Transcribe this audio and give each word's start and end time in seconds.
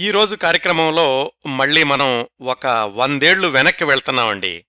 ఈరోజు 0.00 0.36
కార్యక్రమంలో 0.36 1.32
మళ్ళీ 1.46 1.82
మనం 1.82 2.28
ఒక 2.40 2.66
వందేళ్ళు 2.66 3.48
వెనక్కి 3.48 3.84
వెళ్తున్నామండి. 3.84 4.66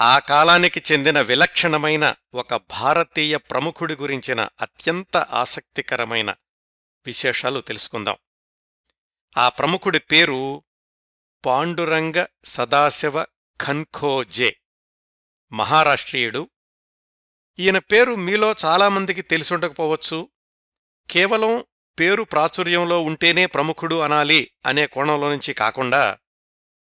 ఆ 0.00 0.18
కాలానికి 0.18 0.82
చెందిన 0.92 1.20
విలక్షణమైన 1.20 2.14
ఒక 2.34 2.54
భారతీయ 2.54 3.36
ప్రముఖుడి 3.36 3.96
గురించిన 3.96 4.48
అత్యంత 4.60 5.16
ఆసక్తికరమైన 5.16 6.34
విశేషాలు 7.06 7.60
తెలుసుకుందాం. 7.60 8.16
ఆ 9.36 9.48
ప్రముఖుడి 9.48 9.98
పేరు 9.98 10.64
పాండురంగ 11.44 12.24
సదాశివ 12.44 13.24
ఖన్ఖోజే 13.60 14.56
మహారాష్ట్రీయుడు. 15.52 16.50
ఈయన 17.58 17.78
పేరు 17.78 18.14
మీలో 18.14 18.54
చాలామందికి 18.64 19.22
తెలిసుండకపోవచ్చు. 19.22 20.28
కేవలం 21.10 21.64
పేరు 21.98 22.22
ప్రాచుర్యంలో 22.22 23.00
ఉంటేనే 23.00 23.46
ప్రముఖుడు 23.46 24.00
అనాలి 24.00 24.50
అనే 24.66 24.86
కోణంలో 24.86 25.30
నుంచి 25.30 25.54
కాకుండా 25.54 26.18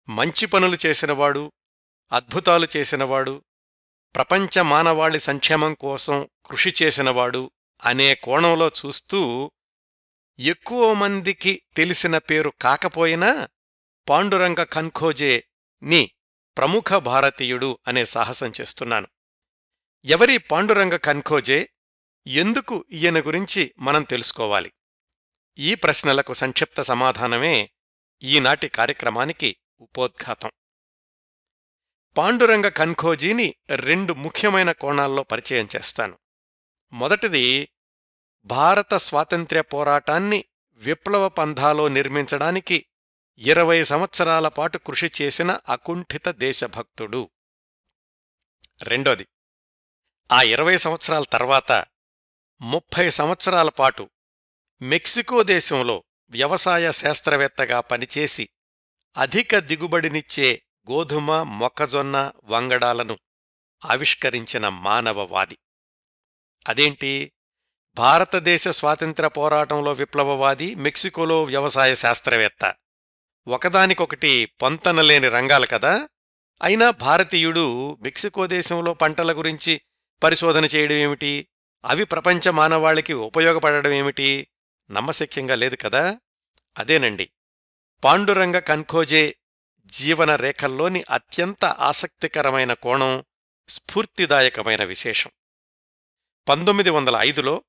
మంచి 0.08 0.46
పనులు 0.46 0.78
చేసినవాడు 0.86 1.52
అద్భుతాలు 2.12 2.66
చేసినవాడు 2.76 3.44
ప్రపంచ 4.14 4.62
మానవాళి 4.62 5.20
సంక్షేమం 5.20 5.74
కోసం 5.74 6.28
కృషి 6.46 6.74
చేసినవాడు 6.82 7.50
అనే 7.84 8.14
కోణంలో 8.14 8.68
చూస్తూ 8.68 9.52
ఎక్కువ 10.38 10.94
మందికి 10.94 11.62
తెలిసిన 11.76 12.18
పేరు 12.18 12.52
కాకపోయినా 12.62 13.48
పాండురంగ 14.08 14.64
ఖన్ఖోజే 14.64 15.44
ని 15.82 16.10
ప్రముఖ 16.56 16.94
భారతీయుడు 16.94 17.78
అనే 17.86 18.04
సాహసం 18.04 18.52
చేస్తున్నాను. 18.60 19.06
ఎవరి 20.04 20.38
పాండురంగ 20.38 20.96
ఖన్ఖోజే? 20.96 21.68
ఎందుకు 22.26 22.84
ఈయన 22.92 23.20
గురించి 23.20 23.74
మనం 23.78 24.02
తెలుసుకోవాలి. 24.02 24.72
ఈ 25.58 25.74
ప్రశ్నలకు 25.74 26.34
సంక్షిప్త 26.34 26.80
సమాధానమే 26.80 27.70
ఈనాటి 28.22 28.68
కార్యక్రమానికి 28.68 29.56
ఉపోద్ఘాతం. 29.80 30.50
పాండురంగ 32.16 32.68
కన్ఖోజీని 32.68 33.54
రెండు 33.70 34.12
ముఖ్యమైన 34.12 34.72
కోణాల్లో 34.72 35.22
పరిచయం 35.22 35.68
చేస్తాను. 35.76 36.18
మొదటిది 36.92 37.68
భారత 38.44 38.94
స్వాతంత్ర్య 38.94 39.62
పోరాటాన్ని 39.62 40.44
విప్లవ 40.72 41.28
పంధాలో 41.28 41.88
నిర్మించడానికి 41.88 42.86
ఇరవై 43.38 43.84
సంవత్సరాల 43.84 44.48
పాటు 44.48 44.78
కృషి 44.78 45.10
చేసిన 45.22 45.58
అకుంఠిత 45.68 46.28
దేశభక్తుడు. 46.28 47.30
రెండోది 48.82 49.26
ఆ 50.32 50.42
ఇరవై 50.42 50.76
సంవత్సరాల 50.76 51.22
తర్వాత 51.22 51.84
ముప్పై 52.60 53.10
సంవత్సరాల 53.10 53.68
పాటు 53.68 54.10
మెక్సికో 54.82 55.42
దేశంలో 55.42 56.04
వ్యవసాయ 56.30 56.92
శాస్త్రవేత్తగా 56.92 57.80
పనిచేసి 57.80 58.48
అధిక 59.16 59.58
దిగుబడినిచ్చే 59.58 60.62
గోధుమ 60.90 61.42
మొక్కజొన్న 61.42 62.32
వంగడాలను 62.44 63.18
ఆవిష్కరించిన 63.84 64.68
మానవవాది. 64.68 65.58
అదేంటి? 66.68 67.32
భారతదేశ 67.96 68.68
స్వాతంత్ర 68.68 69.26
పోరాటంలో 69.26 69.92
విప్లవవాది 69.92 70.74
మెక్సికోలో 70.74 71.44
వ్యవసాయ 71.44 71.94
శాస్త్రవేత్త. 71.94 72.74
ఒకదానికొకటి 73.48 74.44
పొంతనలేని 74.62 75.28
రంగాలు 75.28 75.66
కదా? 75.66 76.08
అయినా 76.62 76.90
భారతీయుడు 76.90 77.98
మెక్సికో 78.02 78.46
దేశంలో 78.46 78.94
పంటల 78.94 79.38
గురించి 79.38 79.80
పరిశోధన 80.22 80.64
చేయడం 80.64 80.94
ఏమిటి? 80.94 81.48
అవి 81.84 82.04
ప్రపంచ 82.04 82.50
మానవాళికి 82.50 83.12
ఉపయోగపడడం 83.12 83.92
ఏమిటి? 83.92 84.48
నమ్మశక్యంగా 84.90 85.54
లేదు 85.54 85.76
కదా? 85.76 86.18
అదేనండి. 86.78 87.30
పాండురంగ 88.04 88.58
కన్ఖోజే 88.58 89.36
జీవన 89.84 90.36
రేఖల్లోని 90.36 91.04
అత్యంత 91.10 91.64
ఆసక్తికరమైన 91.64 92.72
కోణం 92.72 93.24
స్ఫూర్తిదాయకమైన 93.68 94.84
విశేషం. 94.84 95.30
పంతొమ్మిది 96.48 96.90
వందల 96.90 97.16
ఐదులో 97.20 97.64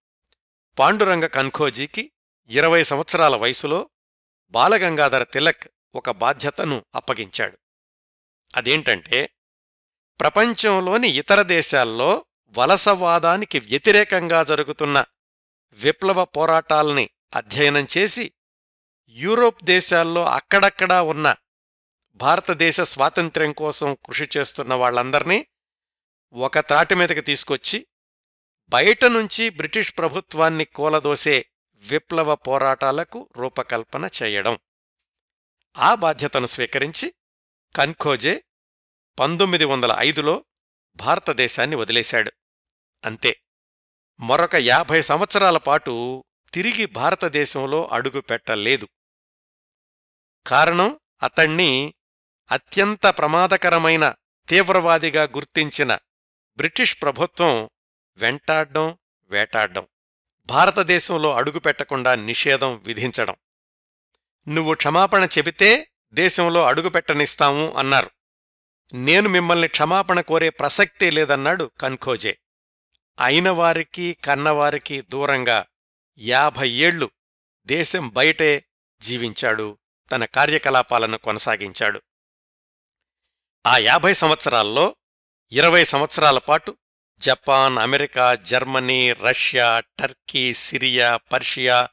పాండురంగ 0.80 1.26
కన్ఖోజీకి 1.26 2.12
ఇరవై 2.48 2.84
సంవత్సరాల 2.84 3.36
వయసులో 3.36 3.90
బాలగంగాధర 4.50 5.24
తిలక్ 5.24 5.68
ఒక 5.96 6.12
బాధ్యతను 6.12 6.86
అప్పగించాడు. 6.96 7.58
అదేంటంటే 8.56 9.30
ప్రపంచంలోని 10.20 11.10
ఇతర 11.10 11.42
దేశాల్లో 11.42 12.26
వలసవాదానికి 12.58 13.60
వ్యతిరేకంగా 13.60 14.44
జరుగుతున్న 14.44 15.06
విప్లవ 15.72 16.26
పోరాటాల్ని 16.26 17.10
అధ్యయనం 17.36 17.88
చేసి 17.98 18.32
యూరోప్ 19.10 19.64
దేశాల్లో 19.64 20.26
అక్కడక్కడా 20.26 21.02
ఉన్న 21.02 21.36
భారతదేశ 22.16 22.82
స్వాతంత్ర్యం 22.82 23.54
కోసం 23.54 23.98
కృషి 24.06 24.30
చేస్తున్న 24.38 24.74
వాళ్ళందర్నీ 24.74 25.48
ఒక 26.34 26.60
త్రాటి 26.60 26.96
మీదకి 26.96 27.22
తీసుకొచ్చి 27.22 27.88
బయట 28.70 29.06
నుంచి 29.06 29.50
బ్రిటిష్ 29.50 29.98
ప్రభుత్వాన్ని 29.98 30.66
కూలదోసే 30.66 31.46
విప్లవ 31.76 32.36
పోరాటాలకు 32.36 33.30
రూపకల్పన 33.38 34.10
చేయడం. 34.24 34.60
ఆ 35.78 35.96
బాధ్యతను 35.96 36.48
స్వీకరించి 36.48 37.14
కన్ఖోజే 37.76 38.44
పంతొమ్మిది 39.20 39.66
వందల 39.66 39.96
ఐదులో 39.98 40.46
భారతదేశాన్ని 40.96 41.76
వదిలేశాడు. 41.76 42.32
అంతే. 43.06 43.42
మరొక 44.20 44.56
యాభై 44.56 45.02
సంవత్సరాల 45.02 45.58
పాటు 45.58 46.24
తిరిగి 46.54 46.86
భారతదేశంలో 46.86 47.88
అడుగుపెట్టలేదు 47.88 48.88
కారణం 50.48 51.00
అతణ్ణి 51.24 51.94
అత్యంత 52.52 53.08
ప్రమాదకరమైన 53.08 54.16
తీవ్రవాదిగా 54.50 55.24
గుర్తించిన 55.24 55.96
బ్రిటిష్ 56.58 57.02
ప్రభుత్వం 57.02 57.70
వెంటాడ్డం 58.18 58.98
వేటాడ్డం 59.30 59.88
భారతదేశంలో 60.46 61.34
అడుగుపెట్టకుండా 61.34 62.16
నిషేధం 62.16 62.76
విధించడం. 62.76 63.36
నువ్వు 64.48 64.74
క్షమాపణ 64.74 65.24
చెబితే 65.38 65.88
దేశంలో 66.14 66.66
అడుగుపెట్టనిస్తాము 66.66 67.74
అన్నారు. 67.74 68.12
నేను 68.94 69.30
మిమ్మల్ని 69.30 69.68
క్షమాపణ 69.68 70.22
కోరే 70.22 70.50
ప్రసక్తే 70.50 71.10
లేదన్నాడు 71.10 71.72
కన్ఖోజే 71.82 72.38
అయినవారికి 73.20 74.14
కన్నవారికి 74.14 75.02
దూరంగా 75.02 75.66
యాభై 76.18 76.70
ఏళ్ళు 76.70 77.12
దేశం 77.66 78.10
బయటే 78.10 78.66
జీవించాడు 79.02 79.78
తన 80.12 80.26
కార్యకలాపాలను 80.26 81.18
కొనసాగించాడు. 81.18 82.02
ఆ 83.66 83.78
యాభై 83.78 84.14
సంవత్సరాల్లో 84.14 84.96
ఇరవై 85.52 85.84
సంవత్సరాల 85.84 86.38
పాటు 86.38 86.78
Japan 87.22 87.78
America 87.78 88.36
Germany 88.36 89.14
Russia 89.14 89.80
Turkey 89.80 90.54
Syria 90.54 91.18
Persia 91.18 91.90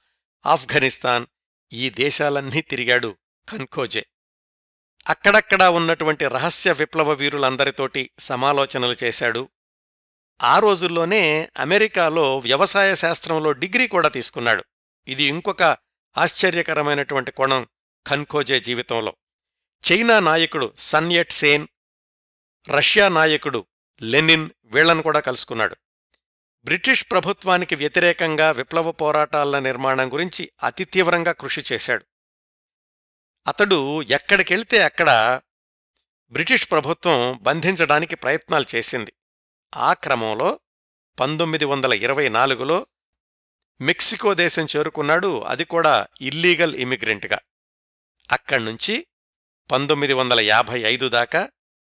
Afghanistan 0.46 1.26
ఈ 1.72 1.90
దేశాలన్నీ 1.90 2.60
తిరిగాడు 2.60 3.16
కన్ఖోజే 3.48 4.06
అక్కడక్కడా 5.08 5.70
ఉన్నటువంటి 5.70 6.28
రహస్య 6.28 6.72
విప్లవ 6.72 7.12
వీరులందరితోటి 7.12 8.10
సమాలోచనలు 8.20 8.96
చేశాడు 9.04 9.48
ఆ 10.42 10.58
రోజుల్లోనే 10.58 11.48
అమెరికాలో 11.58 12.38
వ్యవసాయ 12.38 12.94
శాస్త్రంలో 12.94 13.52
డిగ్రీ 13.52 13.86
కూడా 13.86 14.08
తీసుకున్నాడు. 14.08 14.64
ఇది 15.08 15.24
ఇంకొక 15.24 15.62
ఆశ్చర్యకరమైనటువంటి 16.18 17.30
కోణం 17.30 17.66
ఖన్ఖోజే 18.08 18.60
జీవితంలో. 18.60 19.16
చైనా 19.92 20.20
నాయకుడు 20.20 20.72
సన్యట్ 20.78 21.32
సేన్ 21.32 21.66
రష్యా 22.68 23.08
నాయకుడు 23.08 23.66
లెనిన్ 24.02 24.50
వీళ్ళను 24.64 25.02
కూడా 25.02 25.20
కలుసుకున్నాడు. 25.20 25.76
బ్రిటిష్ 26.64 27.10
ప్రభుత్వానికి 27.10 27.74
వ్యతిరేకంగా 27.74 28.50
విప్లవ 28.50 28.92
పోరాటాల 28.92 29.58
నిర్మాణం 29.58 30.12
గురించి 30.12 30.50
అతి 30.62 30.84
తీవ్రంగా 30.84 31.32
కృషి 31.32 31.64
చేశాడు. 31.72 32.04
అతడు 33.46 34.02
ఎక్కడికెళ్తే 34.02 34.82
అక్కడ 34.82 35.40
బ్రిటిష్ 36.30 36.70
ప్రభుత్వం 36.70 37.38
బంధించడానికి 37.42 38.16
ప్రయత్నాలు 38.16 38.64
చేసింది. 38.74 39.12
ఆ 39.76 39.92
క్రమంలో 39.92 40.60
పంతొమ్మిది 41.20 41.64
వందల 41.64 41.92
ఇరవై 41.92 42.28
నాలుగులో 42.28 42.86
మెక్సికో 43.80 44.34
దేశం 44.34 44.66
చేరుకున్నాడు. 44.76 45.40
అది 45.40 45.64
కూడా 45.64 46.06
ఇల్లీగల్ 46.20 46.74
ఇమిగ్రెంట్గా. 46.74 47.38
అక్కడ్నుంచి 48.32 49.06
పంతొమ్మిది 49.72 50.12
వందల 50.12 50.40
యాభై 50.40 50.80
ఐదు 50.80 51.08
దాకా 51.08 51.50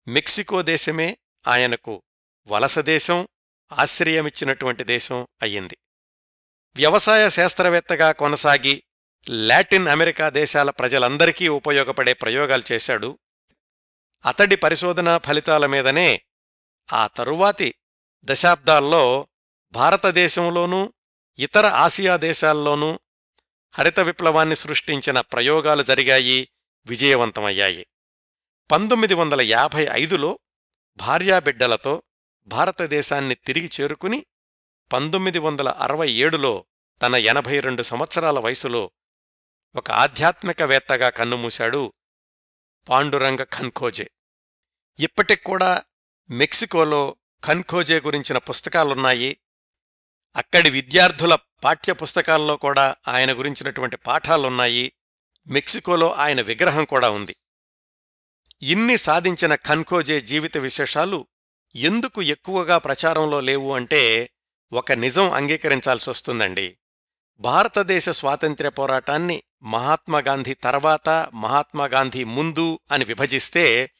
మెక్సికో 0.08 0.62
దేశమే 0.62 1.18
ఆయనకు 1.48 2.02
వలస 2.46 2.78
దేశం 2.78 3.28
ఆశ్రయమిచ్చినటువంటి 3.72 4.84
దేశం 4.84 5.26
అయ్యింది. 5.42 5.76
వ్యవసాయ 6.76 7.28
శాస్త్రవేత్తగా 7.28 8.12
కొనసాగి 8.12 8.82
లాటిన్ 9.28 9.88
అమెరికా 9.88 10.28
దేశాల 10.28 10.70
ప్రజలందరికీ 10.70 11.48
ఉపయోగపడే 11.48 12.12
ప్రయోగాలు 12.12 12.62
చేశాడు. 12.72 13.18
అతడి 14.26 14.56
పరిశోధనా 14.56 15.18
ఫలితాల 15.18 15.66
మీదనే 15.66 16.22
ఆ 16.92 17.06
తరువాతి 17.06 17.74
దశాబ్దాల్లో 18.24 19.28
భారతదేశంలోనూ 19.72 20.92
ఇతర 21.38 21.66
ఆసియా 21.66 22.16
దేశాల్లోనూ 22.16 23.00
హరిత 23.78 24.00
విప్లవాన్ని 24.00 24.56
సృష్టించిన 24.56 25.20
ప్రయోగాలు 25.20 25.82
జరిగాయి 25.82 26.48
విజయవంతమయ్యాయి. 26.86 27.86
పంతొమ్మిది 28.70 29.14
వందల 29.14 29.40
యాభై 29.40 29.86
ఐదులో 29.90 30.38
భార్యాబిడ్డలతో 30.96 32.02
భారతదేశాన్ని 32.46 33.34
తిరిగి 33.34 33.70
చేరుకుని 33.80 34.26
పంతొమ్మిది 34.92 35.38
వందల 35.38 35.68
అరవై 35.68 36.10
ఏడులో 36.10 36.66
తన 37.02 37.14
ఎనభై 37.14 37.60
రెండు 37.60 37.82
సంవత్సరాల 37.82 38.38
వయసులో 38.38 38.90
ఒక 39.76 39.90
ఆధ్యాత్మికవేత్తగా 39.90 41.08
కన్నుమూశాడు 41.08 41.92
పాండురంగ 42.88 43.42
ఖన్ఖోజే. 43.42 44.10
ఇప్పటిక్కూడా 44.98 45.82
మెక్సికోలో 46.30 47.16
ఖన్ఖోజే 47.44 48.00
గురించిన 48.00 48.38
పుస్తకాలున్నాయి. 48.38 49.36
అక్కడి 50.36 50.70
విద్యార్థుల 50.70 51.34
పాఠ్యపుస్తకాల్లో 51.34 52.56
కూడా 52.56 52.96
ఆయన 53.08 53.38
గురించినటువంటి 53.38 53.96
పాఠాలున్నాయి. 53.96 54.92
మెక్సికోలో 55.46 56.12
ఆయన 56.12 56.40
విగ్రహం 56.40 56.84
కూడా 56.84 57.10
ఉంది. 57.10 57.36
ఇన్ని 58.62 58.96
సాధించిన 58.96 59.54
ఖన్ఖోజే 59.54 60.20
జీవిత 60.20 60.56
విశేషాలు 60.56 61.26
ఎందుకు 61.74 62.22
ఎక్కువగా 62.22 62.78
ప్రచారంలో 62.78 63.40
లేవు 63.40 63.74
అంటే 63.74 64.30
ఒక 64.72 64.92
నిజం 64.92 65.30
అంగీకరించాల్సొస్తుందండి 65.30 66.78
భారతదేశ 67.40 68.08
స్వాతంత్ర్య 68.08 68.70
పోరాటాన్ని 68.70 69.42
మహాత్మాగాంధీ 69.62 70.54
తర్వాత 70.54 71.08
మహాత్మాగాంధీ 71.34 72.24
ముందు 72.24 72.78
అని 72.92 73.04
విభజిస్తే 73.04 73.90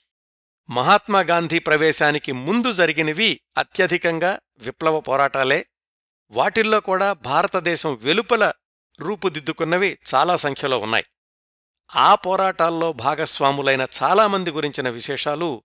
మహాత్మాగాంధీ 0.71 1.59
ప్రవేశానికి 1.59 2.33
ముందు 2.33 2.73
జరిగినవి 2.73 3.41
అత్యధికంగా 3.59 4.39
విప్లవ 4.59 5.01
పోరాటాలే. 5.01 5.67
వాటిల్లో 6.31 6.81
కూడా 6.81 7.13
భారతదేశం 7.13 7.95
వెలుపల 7.95 8.53
రూపుదిద్దుకున్నవి 9.01 9.99
చాలా 10.15 10.37
సంఖ్యలో 10.37 10.79
ఉన్నాయి. 10.79 11.05
ఆ 11.97 12.15
పోరాటాల్లో 12.15 12.93
భాగస్వాములైన 12.93 13.87
చాలామంది 14.03 14.51
గురించిన 14.51 14.89
విశేషాలు 14.89 15.63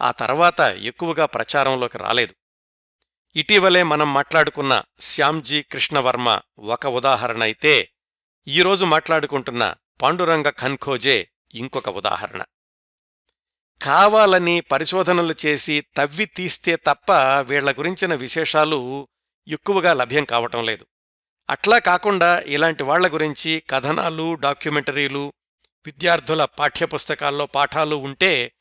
ఆ 0.00 0.10
తర్వాత 0.10 0.60
ఎక్కువగా 0.60 1.26
ప్రచారంలోకి 1.26 1.98
రాలేదు. 1.98 2.34
ఇటీవలే 3.36 3.82
మనం 3.82 4.14
మాట్లాడుకున్న 4.14 4.82
శ్యామ్జీ 5.00 5.62
కృష్ణవర్మ 5.62 6.40
ఒక 6.58 6.86
ఉదాహరణ 6.86 7.42
అయితే 7.42 7.90
ఈరోజు 8.48 8.84
మాట్లాడుకుంటున్న 8.84 9.74
పాండురంగ 10.02 10.50
ఖన్ఖోజే 10.50 11.28
ఇంకొక 11.54 11.88
ఉదాహరణ. 11.88 12.42
కావాలని 13.82 14.60
పరిశోధనలు 14.60 15.34
చేసి 15.46 15.84
తవ్వి 15.96 16.24
తీస్తే 16.24 16.76
తప్ప 16.76 17.12
వీళ్ళ 17.40 17.70
గురించిన 17.70 18.14
విశేషాలు 18.14 19.08
ఎక్కువగా 19.48 19.94
లభ్యం 19.94 20.24
కావటం 20.24 20.64
లేదు. 20.64 20.86
అట్లా 21.50 21.78
కాకుండా 21.78 22.40
ఇలాంటి 22.40 22.82
వాళ్ళ 22.82 23.12
గురించి 23.12 23.62
కథనాలు 23.70 24.34
డాక్యుమెంటరీలు 24.34 25.32
విద్యార్థుల 25.86 26.44
పాఠ్యపుస్తకాల్లో 26.44 27.46
పాఠాలు 27.46 27.96
ఉంటే 27.96 28.52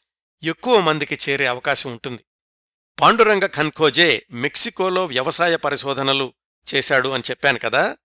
ఎక్కువ 0.44 0.80
మందికి 0.80 1.18
చేరే 1.30 1.46
అవకాశం 1.46 1.92
ఉంటుంది. 1.92 2.24
పాండురంగ 3.02 3.46
ఖన్ఖోజే 3.46 4.26
మెక్సికోలో 4.32 5.06
వ్యవసాయ 5.06 5.56
పరిశోధనలు 5.56 6.34
చేశాడు 6.76 7.10
అని 7.10 7.24
చెప్పాను 7.30 7.60
కదా. 7.60 7.98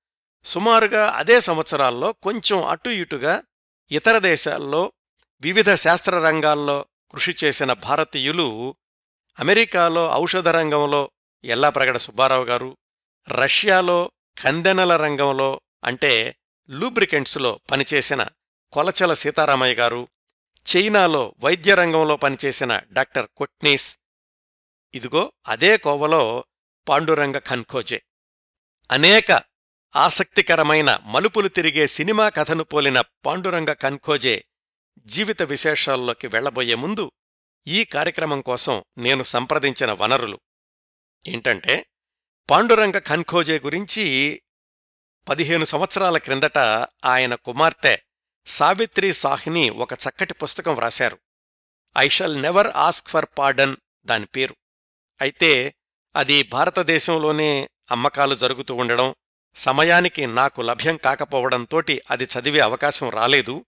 సుమారుగా 0.44 1.06
అదే 1.08 1.40
సంవత్సరాల్లో 1.40 2.12
కొంచెం 2.12 2.64
అటు 2.64 2.88
ఇటుగా 2.88 3.42
ఇతర 3.90 4.18
దేశాల్లో 4.18 4.92
వివిధ 5.40 5.74
శాస్త్ర 5.74 6.18
రంగాల్లో 6.18 6.84
కృషి 7.10 7.36
చేసిన 7.44 7.72
భారతీయులు 7.72 8.76
అమెరికాలో 9.38 10.14
ఔషధ 10.14 10.48
రంగంలో 10.48 11.10
ఎల్లాప్రగడ 11.44 11.96
సుబ్బారావు 11.96 12.44
గారు 12.44 12.76
రష్యాలో 13.28 14.12
కందెనల 14.42 14.96
రంగంలో 14.96 15.60
అంటే 15.84 16.36
లూబ్రికెంట్స్లో 16.70 17.60
పనిచేసిన 17.70 18.26
కొలచల 18.72 19.14
సీతారామయ్య 19.14 19.74
గారు 19.74 20.08
చైనాలో 20.66 21.34
వైద్య 21.38 21.74
రంగంలో 21.74 22.16
పనిచేసిన 22.16 22.80
డాక్టర్ 22.92 23.26
కొట్నీస్ 23.36 23.98
ఇదిగో 24.94 25.32
అదే 25.48 25.76
కోవలో 25.76 26.44
పాండురంగ 26.88 27.38
ఖన్ఖోజే. 27.38 28.02
అనేక 28.90 29.42
ఆసక్తికరమైన 29.96 30.98
మలుపులు 31.04 31.48
తిరిగే 31.48 31.86
సినిమా 31.86 32.28
కథను 32.28 32.64
పోలిన 32.64 33.00
పాండురంగ 33.00 33.72
ఖన్ఖోజే 33.72 34.44
జీవిత 34.98 35.43
విశేషాల్లోకి 35.43 36.26
వెళ్ళబోయే 36.26 36.75
ముందు 36.75 37.12
ఈ 37.66 37.84
కార్యక్రమం 37.84 38.40
కోసం 38.40 38.84
నేను 38.98 39.22
సంప్రదించిన 39.22 39.93
వనరులు. 39.93 40.40
ఏంటంటే 41.26 41.87
పాండురంగ 42.50 42.98
ఖన్ఖోజే 42.98 43.58
గురించి 43.58 44.04
పదిహేను 45.28 45.64
సంవత్సరాల 45.64 46.19
క్రిందట 46.19 46.58
ఆయన 47.04 47.34
కుమార్తె 47.34 47.98
సావిత్రి 48.46 49.12
సాహ్ని 49.12 49.70
ఒక 49.70 49.93
చక్కటి 49.93 50.34
పుస్తకం 50.34 50.75
వ్రాశారు. 50.75 51.19
I 51.99 52.08
shall 52.08 52.42
never 52.42 52.66
ask 52.66 53.08
for 53.08 53.26
pardon 53.38 53.76
దాని 54.04 54.26
పేరు. 54.26 54.56
అయితే 55.20 55.75
అది 56.16 56.42
భారతదేశంలోనే 56.42 57.69
అమ్మకాలు 57.90 58.34
జరుగుతూ 58.34 58.75
ఉండడం 58.75 59.14
సమయానికి 59.54 60.26
నాకు 60.26 60.62
లభ్యం 60.62 60.96
కాకపోవడంతోటి 60.96 62.02
అది 62.10 62.25
చదివే 62.25 62.60
అవకాశం 62.60 63.10
రాలేదు. 63.10 63.64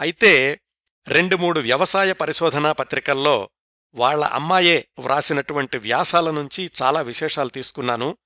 అయితే 0.00 0.60
రెండు 1.08 1.36
మూడు 1.36 1.60
వ్యవసాయ 1.60 2.12
పరిశోధనా 2.12 2.72
పత్రికల్లో 2.72 3.50
వాళ్ళ 3.94 4.24
అమ్మాయే 4.24 4.88
వ్రాసినటువంటి 4.98 5.78
వ్యాసాల 5.78 6.30
నుంచి 6.30 6.70
చాలా 6.82 7.00
విశేషాలు 7.00 7.48
తీసుకున్నాను. 7.48 8.18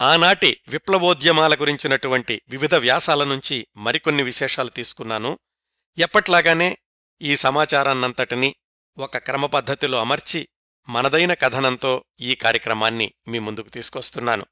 ఆనాటి 0.00 0.60
విప్లవోద్యమాల 0.68 1.54
గురించినటువంటి 1.54 2.42
వివిధ 2.48 2.74
వ్యాసాల 2.74 3.24
నుంచి 3.24 3.66
మరికొన్ని 3.76 4.22
విశేషాలు 4.22 4.68
తీసుకున్నాను. 4.68 5.38
ఎప్పట్లాగానే 5.98 6.78
ఈ 7.22 7.36
సమాచారాన్నంతటినీ 7.36 8.56
ఒక 8.98 9.18
క్రమపద్ధతిలో 9.18 10.00
అమర్చి 10.00 10.48
మనదైన 10.88 11.34
కథనంతో 11.34 12.04
ఈ 12.20 12.34
కార్యక్రమాన్ని 12.34 13.14
మీ 13.28 13.38
ముందుకు 13.38 13.68
తీసుకొస్తున్నాను. 13.68 14.46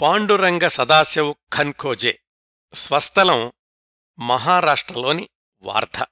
పాండురంగ 0.00 0.66
సదాశివ్ 0.66 1.34
ఖన్ఖోజే 1.52 2.18
స్వస్థలం 2.74 3.52
మహారాష్ట్రలోని 4.18 5.28
వార్ధ. 5.62 6.04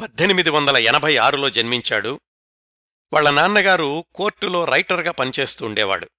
పద్దెనిమిది 0.00 0.50
వందల 0.50 0.76
ఎనభై 0.76 1.16
ఆరులో 1.16 1.50
జన్మించాడు. 1.50 2.20
వాళ్ళ 3.12 3.30
నాన్నగారు 3.30 4.04
కోర్టులో 4.14 4.64
రైటర్గా 4.64 5.12
పనిచేస్తూ 5.12 5.66
ఉండేవాడు 5.66 6.10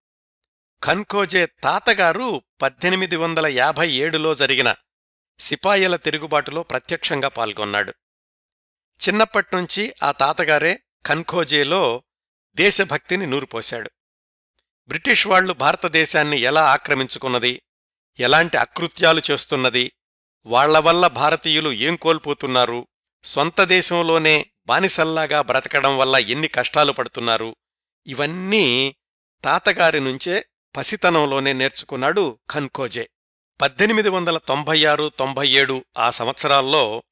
ఖన్కోజే 0.84 1.46
తాతగారు 1.46 2.42
పద్దెనిమిది 2.62 3.16
వందల 3.16 3.48
యాభై 3.48 3.92
ఏడులో 3.92 4.36
జరిగిన 4.36 4.76
సిపాయిల 5.40 5.96
తిరుగుబాటులో 5.96 6.64
ప్రత్యక్షంగా 6.64 7.28
పాల్గొన్నాడు. 7.28 7.94
చిన్నప్పట్నుంచి 9.02 9.94
ఆ 10.04 10.12
తాతగారే 10.12 10.80
ఖన్ఖోజేలో 11.06 12.04
దేశభక్తిని 12.56 13.28
నూరుపోశాడు. 13.28 13.92
బ్రిటిష్ 14.88 15.28
వాళ్ళు 15.28 15.54
భారతదేశాన్ని 15.54 16.38
ఎలా 16.38 16.64
ఆక్రమించుకున్నది 16.72 17.62
ఎలాంటి 18.20 18.58
అకృత్యాలు 18.58 19.22
చేస్తున్నది 19.32 19.92
వాళ్ళ 20.46 20.80
వల్ల 20.80 21.08
భారతీయులు 21.08 21.70
ఏం 21.70 21.96
కోల్పోతున్నారు 21.96 22.88
సొంత 23.26 23.64
దేశంలోనే 23.64 24.46
బానిసల్లాగా 24.66 25.42
బ్రతకడం 25.42 25.98
వల్ల 25.98 26.16
ఎన్ని 26.16 26.48
కష్టాలు 26.48 26.92
పడుతున్నారు? 26.92 27.56
ఇవన్నీ 28.08 28.96
తాతగారి 29.44 30.00
నుంచే 30.00 30.46
పసితనంలోనే 30.76 31.54
నేర్చుకున్నాడు 31.54 32.40
ఖన్ఖోజే. 32.52 33.10
పద్దెనిమిది 33.62 34.10
వందల 34.10 34.38
తొంభై 34.38 34.86
ఆరు 34.86 35.12
తొంభై 35.20 35.48
ఏడు 35.48 35.86
ఆ 35.98 36.10
సంవత్సరాల్లో 36.10 37.04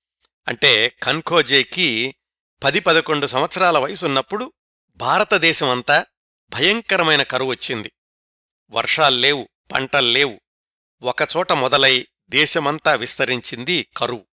అంటే 0.48 0.96
ఖన్ఖోజేకి 1.04 2.16
పది 2.64 2.80
పదకొండు 2.80 3.28
సంవత్సరాల 3.28 3.78
వయసున్నప్పుడు 3.78 4.54
భారతదేశమంతా 4.96 6.06
భయంకరమైన 6.54 7.24
కరువొచ్చింది 7.24 7.92
వర్షాల్లేవు 8.70 9.50
పంటల్లేవు 9.72 10.42
ఒకచోట 11.02 11.52
మొదలై 11.52 12.08
దేశమంతా 12.30 12.94
విస్తరించింది 12.94 13.88
కరువు. 13.98 14.26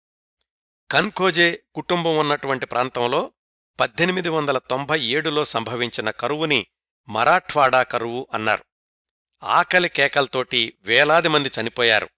కన్ఖోజే 0.92 1.64
కుటుంబం 1.76 2.18
ఉన్నటువంటి 2.18 2.66
ప్రాంతంలో 2.66 3.32
పద్దెనిమిది 3.80 4.30
వందల 4.30 4.58
తొంభై 4.58 5.02
ఏడులో 5.02 5.46
సంభవించిన 5.46 6.10
కరువుని 6.10 6.68
మరాఠ్వాడా 7.10 7.84
కరువు 7.84 8.28
అన్నారు. 8.34 8.64
ఆకలి 9.44 9.90
కేకల్తోటి 9.90 10.74
వేలాది 10.82 11.28
మంది 11.28 11.50
చనిపోయారు. 11.62 12.10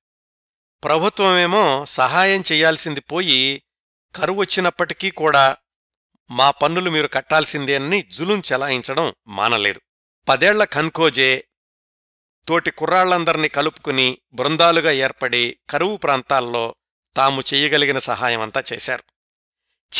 ప్రభుత్వమేమో 0.83 1.85
సహాయం 1.85 2.43
చెయ్యాల్సింది 2.51 3.01
పోయి 3.01 3.63
కరువొచ్చినప్పటికీ 4.15 5.11
కూడా 5.11 5.57
మా 6.31 6.51
పన్నులు 6.51 6.89
మీరు 6.89 7.07
కట్టాల్సిందే 7.07 7.75
అని 7.75 8.01
జులుం 8.01 8.41
చెలాయించడం 8.53 9.13
మానలేదు. 9.27 9.81
పదేళ్ళ 10.29 10.63
ఖన్ఖోజే 10.63 11.47
తోటి 12.47 12.71
కుర్రాళ్ళందర్నీ 12.71 13.47
కలుపుకుని 13.47 14.17
బృందాలుగా 14.33 14.91
ఏర్పడి 14.91 15.57
కరువు 15.69 15.97
ప్రాంతాల్లో 15.97 16.75
తాము 17.17 17.41
చెయ్యగలిగిన 17.53 17.99
సహాయమంతా 17.99 18.63
చేశారు. 18.73 19.03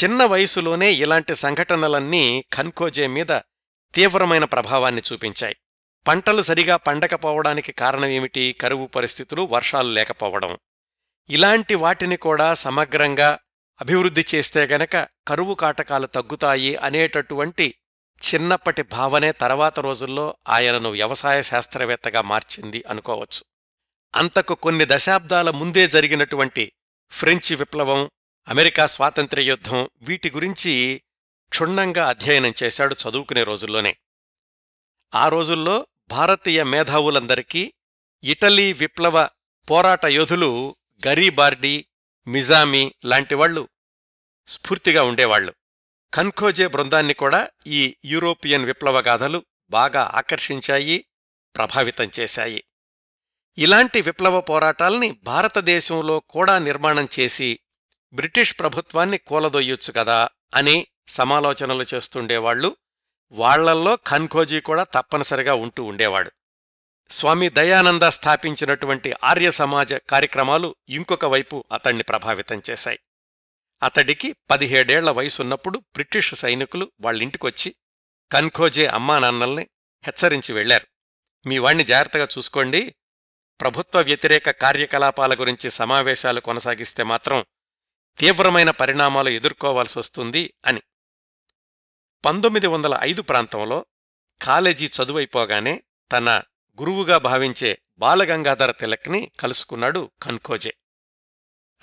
చిన్న 0.03 0.25
వయసులోనే 0.25 0.91
ఇలాంటి 0.91 1.35
సంఘటనలన్నీ 1.35 2.45
ఖన్కోజే 2.55 3.07
మీద 3.07 3.39
తీవ్రమైన 3.95 4.43
ప్రభావాన్ని 4.43 5.01
చూపించాయి. 5.13 5.55
పంటలు 6.07 6.41
సరిగా 6.41 6.75
పండకపోవడానికి 6.75 7.71
కారణమేమిటి? 7.71 8.55
కరువు 8.61 8.87
పరిస్థితులు 8.87 9.41
వర్షాలు 9.41 9.89
లేకపోవడం. 9.89 10.57
ఇలాంటి 11.29 11.75
వాటిని 11.75 12.17
కూడా 12.17 12.53
సమగ్రంగా 12.53 13.39
అభివృద్ధి 13.81 14.25
చేస్తే 14.35 14.63
గనక 14.63 15.07
కరువు 15.27 15.53
కాటకాలు 15.53 16.07
తగ్గుతాయి 16.07 16.75
అనేటటువంటి 16.75 17.75
చిన్నప్పటి 18.21 18.83
భావనే 18.83 19.31
తర్వాత 19.31 19.79
రోజుల్లో 19.79 20.37
ఆయనను 20.49 20.89
వ్యవసాయ 20.89 21.43
శాస్త్రవేత్తగా 21.43 22.21
మార్చింది 22.21 22.83
అనుకోవచ్చు. 22.89 23.43
అంతకు 24.15 24.55
కొన్ని 24.55 24.85
దశాబ్దాల 24.87 25.49
ముందే 25.49 25.87
జరిగినటువంటి 25.87 26.71
ఫ్రెంచి 27.11 27.55
విప్లవం 27.55 28.09
అమెరికా 28.47 28.85
స్వాతంత్ర్య 28.85 29.43
యుద్ధం 29.43 29.89
వీటి 30.01 30.31
గురించి 30.31 31.01
క్షుణ్ణంగా 31.49 32.09
అధ్యయనం 32.09 32.53
చేశాడు 32.63 32.95
చదువుకునే 32.95 33.43
రోజుల్లోనే. 33.43 33.97
ఆ 35.15 35.27
రోజుల్లో 35.27 35.87
భారతీయ 36.09 36.63
మేధావులందరికీ 36.63 37.73
ఇటలీ 38.23 38.73
విప్లవ 38.73 39.29
పోరాట 39.69 40.05
యోధులు 40.05 40.75
గరీబార్డీ 41.07 41.85
మిజామి 42.27 42.93
లాంటివాళ్ళు 43.05 43.69
స్ఫూర్తిగా 44.47 45.03
ఉండేవాళ్ళు 45.03 45.55
కన్ఖోజే 46.13 46.67
బృందాన్ని 46.67 47.13
కూడా 47.13 47.49
ఈ 47.67 47.97
యూరోపియన్ 48.05 48.65
విప్లవగాథలు 48.65 49.45
బాగా 49.69 50.11
ఆకర్షించాయి 50.15 51.05
ప్రభావితం 51.55 52.11
చేశాయి. 52.19 52.63
ఇలాంటి 53.57 54.01
విప్లవ 54.01 54.41
పోరాటాల్ని 54.41 55.11
భారతదేశంలో 55.23 56.19
కూడా 56.19 56.59
నిర్మాణం 56.59 57.07
చేసి 57.19 57.59
బ్రిటిష్ 58.13 58.59
ప్రభుత్వాన్ని 58.59 59.17
కూలదొయ్యొచ్చు 59.17 59.93
కదా 59.93 60.29
అని 60.55 60.87
సమాలోచనలు 61.07 61.85
చేస్తుండేవాళ్ళు 61.93 62.77
వాళ్ళల్లో 63.31 63.95
ఖన్ఖోజీ 63.95 64.61
కూడా 64.61 64.83
తప్పనిసరిగా 64.83 65.53
ఉంటూ 65.53 65.83
ఉండేవాడు. 65.83 66.31
స్వామి 67.09 67.49
దయానంద 67.49 68.03
స్థాపించినటువంటి 68.03 69.13
ఆర్య 69.23 69.51
సమాజ 69.51 69.93
కార్యక్రమాలు 69.93 70.75
ఇంకొక 70.89 71.25
వైపు 71.25 71.65
అతణ్ణి 71.71 72.03
ప్రభావితం 72.03 72.61
చేశాయి. 72.69 72.99
అతడికి 73.83 74.35
పదిహేడేళ్ళ 74.49 75.11
వయసున్నప్పుడు 75.11 75.79
బ్రిటిష్ 75.79 76.35
సైనికులు 76.35 76.91
వాళ్ళింటికొచ్చి 77.01 77.75
కన్ఖోజే 78.31 78.85
అమ్మానాన్నల్ని 78.85 79.67
హెచ్చరించి 80.05 80.53
వెళ్ళారు 80.53 80.87
మీ 81.45 81.57
వాణ్ణి 81.57 81.83
జాగ్రత్తగా 81.83 82.27
చూసుకోండి 82.37 82.95
ప్రభుత్వ 83.61 84.01
వ్యతిరేక 84.01 84.49
కార్యకలాపాల 84.49 85.33
గురించి 85.33 85.69
సమావేశాలు 85.69 86.39
కొనసాగిస్తే 86.39 87.03
మాత్రం 87.03 87.45
తీవ్రమైన 88.17 88.69
పరిణామాలు 88.69 89.29
ఎదుర్కోవాల్సి 89.29 89.99
వస్తుంది 89.99 90.53
అని. 90.65 90.81
పంతొమ్మిది 92.25 92.67
వందల 92.67 92.97
ఐదు 93.01 93.21
ప్రాంతంలో 93.21 93.85
కాలేజీ 94.41 94.85
చదువైపోగానే 94.85 95.83
తన 96.11 96.43
గురువుగా 96.81 97.17
భావించే 97.17 97.81
బాలగంగాధర 97.97 98.71
తిలక్ని 98.71 99.31
కలుసుకున్నాడు 99.39 100.11
కన్కోజే. 100.21 100.73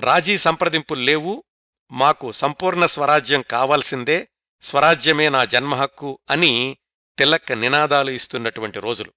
రాజీ 0.01 0.39
సంప్రదింపులు 0.39 1.01
లేవు 1.01 1.45
మాకు 1.91 2.31
సంపూర్ణ 2.31 2.87
స్వరాజ్యం 2.87 3.43
కావాల్సిందే 3.43 4.29
స్వరాజ్యమే 4.63 5.29
నా 5.29 5.45
జన్మహక్కు 5.45 6.19
అని 6.31 6.79
తిలక్ 7.19 7.61
నినాదాలు 7.61 8.11
ఇస్తున్నటువంటి 8.11 8.81
రోజులు. 8.81 9.13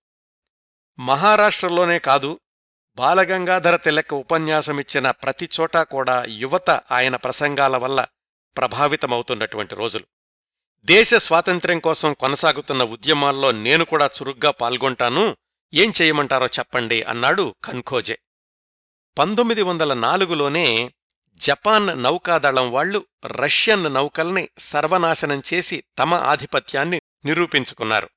మహారాష్ట్రలోనే 0.99 1.99
కాదు 1.99 2.39
బాలగంగాధర 2.95 3.75
తిలక్ 3.75 4.13
ఉపన్యాసమిచ్చిన 4.13 5.11
ప్రతి 5.11 5.49
చోటా 5.59 5.83
కూడా 5.83 6.25
యువత 6.27 6.69
ఆయన 6.69 7.15
ప్రసంగాల 7.15 7.77
వల్ల 7.77 8.05
ప్రభావితమవుతున్నటువంటి 8.57 9.75
రోజులు. 9.75 10.05
దేశ 10.85 11.13
స్వాతంత్ర్యం 11.13 11.79
కోసం 11.79 12.13
కొనసాగుతున్న 12.13 12.83
ఉద్యమాల్లో 12.83 13.51
నేను 13.51 13.85
కూడా 13.85 14.05
చురుగ్గా 14.05 14.51
పాల్గొంటాను. 14.51 15.37
ఏం 15.73 15.91
చేయమంటారో 16.01 16.45
చెప్పండి 16.45 17.03
అన్నాడు 17.03 17.55
కన్ఖోజే 17.63 18.19
పంతొమ్మిది 19.17 19.61
వందల 19.61 19.93
నాలుగులోనే 19.93 20.91
జపాన్ 21.33 22.03
నౌకాదళం 22.03 22.71
వాళ్ళు 22.71 23.05
రష్యన్ 23.25 23.93
నౌకల్ని 23.93 24.49
సర్వనాశనం 24.57 25.41
చేసి 25.53 25.83
తమ 25.99 26.13
ఆధిపత్యాన్ని 26.13 27.01
నిరూపించుకున్నారు. 27.25 28.09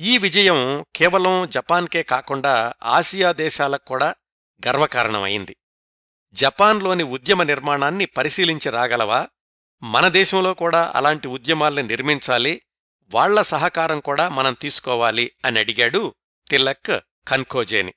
ఈ 0.00 0.18
విజయం 0.18 0.84
కేవలం 0.96 1.46
జపాన్కే 1.46 2.02
కాకుండా 2.02 2.72
ఆసియా 2.82 3.32
దేశాలకు 3.32 3.84
కూడా 3.84 4.14
గర్వకారణమైంది. 4.66 5.56
జపాన్లోని 6.32 7.02
ఉద్యమ 7.02 7.42
నిర్మాణాన్ని 7.42 8.04
పరిశీలించి 8.04 8.70
రాగలవా? 8.70 9.28
మన 9.82 10.08
దేశంలో 10.08 10.54
కూడా 10.54 10.92
అలాంటి 10.94 11.28
ఉద్యమాల్ని 11.28 11.82
నిర్మించాలి 11.82 12.62
వాళ్ళ 13.14 13.42
సహకారం 13.42 14.00
కూడా 14.00 14.28
మనం 14.28 14.56
తీసుకోవాలి 14.60 15.32
అని 15.44 15.60
అడిగాడు 15.60 16.14
తిలక్ 16.50 17.00
కన్కోజేని. 17.28 17.94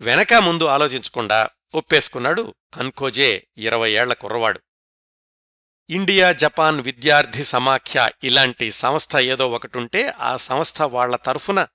వెనక 0.00 0.34
ముందు 0.34 0.64
ఆలోచించకుండా 0.64 1.50
ఒప్పేసుకున్నాడు 1.74 2.54
కన్కోజే 2.74 3.46
ఇరవై 3.58 3.90
ఏళ్ళ 3.90 4.12
కుర్రవాడు. 4.12 4.60
ఇండియా 5.90 6.32
జపాన్ 6.32 6.80
విద్యార్థి 6.80 7.44
సమాఖ్య 7.44 8.10
ఇలాంటి 8.24 8.70
సంస్థ 8.70 9.16
ఏదో 9.16 9.50
ఒకటుంటే 9.50 10.08
ఆ 10.08 10.36
సంస్థ 10.36 10.82
వాళ్ళ 10.82 11.16
తరఫున 11.16 11.66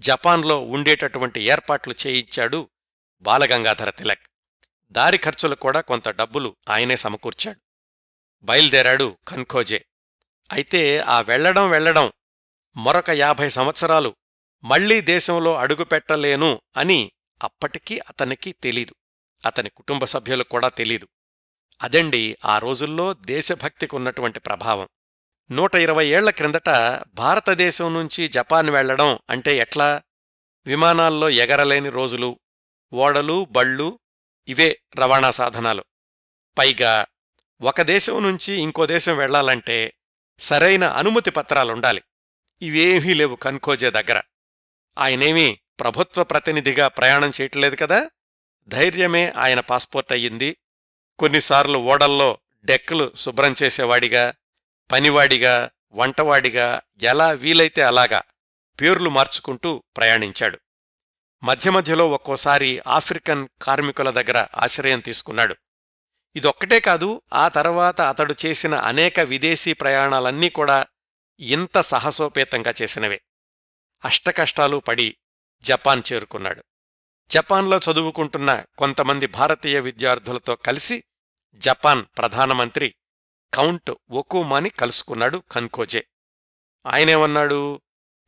జపాన్లో 0.00 0.60
ఉండేటటువంటి 0.60 1.40
ఏర్పాట్లు 1.40 1.94
చేయించాడు 2.06 2.70
బాలగంగాధర 3.22 3.90
తిలక్. 3.90 4.28
దారి 4.92 5.18
ఖర్చులు 5.18 5.54
కూడా 5.54 5.80
కొంత 5.80 6.08
డబ్బులు 6.08 6.56
ఆయనే 6.68 6.96
సమకూర్చాడు. 6.96 7.60
బయల్దేరాడు 8.42 9.18
కన్ఖోజే 9.28 9.84
అయితే 10.52 10.98
ఆ 10.98 11.20
వెళ్ళడం 11.20 11.70
వెళ్ళడం 11.70 12.12
మరొక 12.76 13.10
యాభై 13.10 13.48
సంవత్సరాలు 13.48 14.16
మళ్ళీ 14.64 15.00
దేశంలో 15.00 15.56
అడుగుపెట్టలేను 15.56 16.62
అని 16.76 17.12
అప్పటికీ 17.42 17.98
అతనికి 17.98 18.52
తెలీదు. 18.52 18.94
అతని 19.46 19.70
కుటుంబ 19.70 20.04
సభ్యులకు 20.04 20.48
కూడా 20.48 20.68
తెలీదు. 20.68 21.08
అదండి 21.82 22.36
ఆ 22.44 22.58
రోజుల్లో 22.58 23.14
దేశభక్తికి 23.14 23.96
ఉన్నటువంటి 23.96 24.40
ప్రభావం. 24.40 24.88
నూట 25.50 25.74
ఇరవై 25.74 26.06
ఏళ్ళ 26.06 26.30
క్రిందట 26.30 26.68
భారతదేశం 27.14 27.94
నుంచి 27.94 28.28
జపాన్ 28.28 28.70
వెళ్ళడం 28.70 29.18
అంటే 29.30 29.56
ఎట్లా? 29.56 30.02
విమానాల్లో 30.66 31.30
ఎగరలేని 31.30 31.88
రోజులు 31.88 32.40
ఓడలు 32.92 33.44
బళ్ళు 33.50 33.98
ఇవే 34.48 34.82
రవాణా 34.98 35.30
సాధనాలు. 35.30 35.84
పైగా 36.58 37.06
ఒక 37.60 37.82
దేశం 37.82 38.22
నుంచి 38.22 38.54
ఇంకో 38.54 38.86
దేశం 38.86 39.16
వెళ్ళాలంటే 39.16 39.94
సరైన 40.38 40.84
అనుమతి 40.84 41.30
పత్రాలుండాలి. 41.30 42.02
ఇవేమీ 42.62 43.14
లేవు 43.14 43.36
కన్కోజే 43.36 43.90
దగ్గర. 43.90 44.22
ఆయనేమీ 44.98 45.58
ప్రభుత్వ 45.80 46.24
ప్రతినిధిగా 46.24 46.88
ప్రయాణం 46.88 47.32
చేయట్లేదు 47.40 47.76
కదా? 47.76 48.10
ధైర్యమే 48.68 49.30
ఆయన 49.30 49.60
పాస్పోర్ట్ 49.60 50.12
అయ్యింది. 50.12 50.56
కొన్నిసార్లు 51.18 51.78
ఓడల్లో 51.78 52.38
డెక్కులు 52.64 53.12
శుభ్రం 53.16 53.54
చేసేవాడిగా 53.62 54.34
పనివాడిగా 54.92 55.70
వంటవాడిగా 55.92 56.80
ఎలా 57.02 57.30
వీలైతే 57.30 57.82
అలాగా 57.82 58.22
పేర్లు 58.80 59.10
మార్చుకుంటూ 59.10 59.84
ప్రయాణించాడు. 59.96 60.58
మధ్య 61.42 61.70
మధ్యలో 61.70 62.10
ఒక్కోసారి 62.10 62.82
ఆఫ్రికన్ 62.86 63.48
కార్మికుల 63.62 64.10
దగ్గర 64.10 64.46
ఆశ్రయం 64.56 65.00
తీసుకున్నాడు. 65.00 65.56
ఇదొక్కటే 66.36 66.80
కాదు 66.80 67.22
ఆ 67.32 67.48
తర్వాత 67.48 68.00
అతడు 68.00 68.34
చేసిన 68.46 68.74
అనేక 68.74 69.20
విదేశీ 69.20 69.72
ప్రయాణాలన్నీ 69.72 70.48
కూడా 70.48 70.86
ఇంత 71.40 71.80
సాహసోపేతంగా 71.80 72.74
చేసినవే. 72.82 73.20
అష్టకష్టాలు 74.04 74.76
పడి 74.76 75.16
జపాన్ 75.60 76.02
చేరుకున్నాడు. 76.12 76.64
జపాన్లో 77.30 77.80
చదువుకుంటున్న 77.90 78.64
కొంతమంది 78.78 79.26
భారతీయ 79.26 79.80
విద్యార్థులతో 79.80 80.54
కలిసి 80.54 81.04
జపాన్ 81.54 82.04
ప్రధానమంత్రి 82.18 82.94
కౌంట్ 83.54 83.92
ఒకుమాని 84.10 84.70
కలుసుకున్నాడు 84.70 85.42
కన్కోజే. 85.52 86.06
ఆయనేమన్నాడు? 86.86 87.80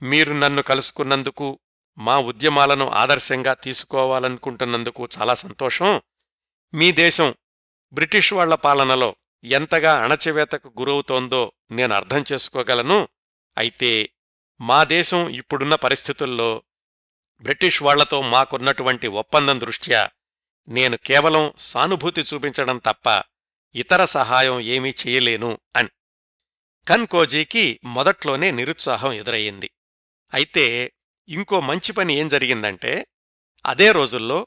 మీరు 0.02 0.32
నన్ను 0.32 0.62
కలుసుకున్నందుకు 0.62 1.58
మా 1.98 2.18
ఉద్యమాలను 2.18 2.90
ఆదర్శంగా 2.90 3.54
తీసుకోవాలనుకుంటున్నందుకు 3.54 5.08
చాలా 5.18 5.34
సంతోషం. 5.34 6.02
మీ 6.74 6.92
దేశం 6.92 7.34
బ్రిటిష్ 7.92 8.32
వాళ్ళ 8.32 8.54
పాలనలో 8.54 9.16
ఎంతగా 9.44 10.04
అణచివేతకు 10.04 10.68
గురవుతోందో 10.68 11.52
నేను 11.70 11.94
అర్థం 11.94 12.24
చేసుకోగలను. 12.32 13.08
అయితే 13.58 14.08
మా 14.60 14.84
దేశం 14.84 15.28
ఇప్పుడున్న 15.28 15.74
పరిస్థితుల్లో 15.74 16.62
బ్రిటిష్ 17.40 17.82
వాళ్ళతో 17.82 18.22
మాకున్నటువంటి 18.22 19.06
ఒప్పందం 19.06 19.60
దృష్ట్యా 19.60 20.10
నేను 20.68 20.96
కేవలం 20.96 21.52
సానుభూతి 21.58 22.20
చూపించడం 22.20 22.78
తప్ప 22.78 23.22
ఇతర 23.74 24.04
సహాయం 24.04 24.60
ఏమీ 24.60 24.94
చేయలేను 25.06 25.58
అని. 25.76 25.88
కన్కోజీకి 26.88 27.80
మొదట్లోనే 27.84 28.50
నిరుత్సాహం 28.50 29.12
ఎదురయ్యింది. 29.12 29.70
అయితే 30.34 30.92
ఇంకో 31.28 31.60
మంచి 31.60 31.92
పని 31.92 32.14
ఏం 32.14 32.28
జరిగిందంటే 32.28 33.06
అదే 33.66 33.92
రోజుల్లో 33.92 34.46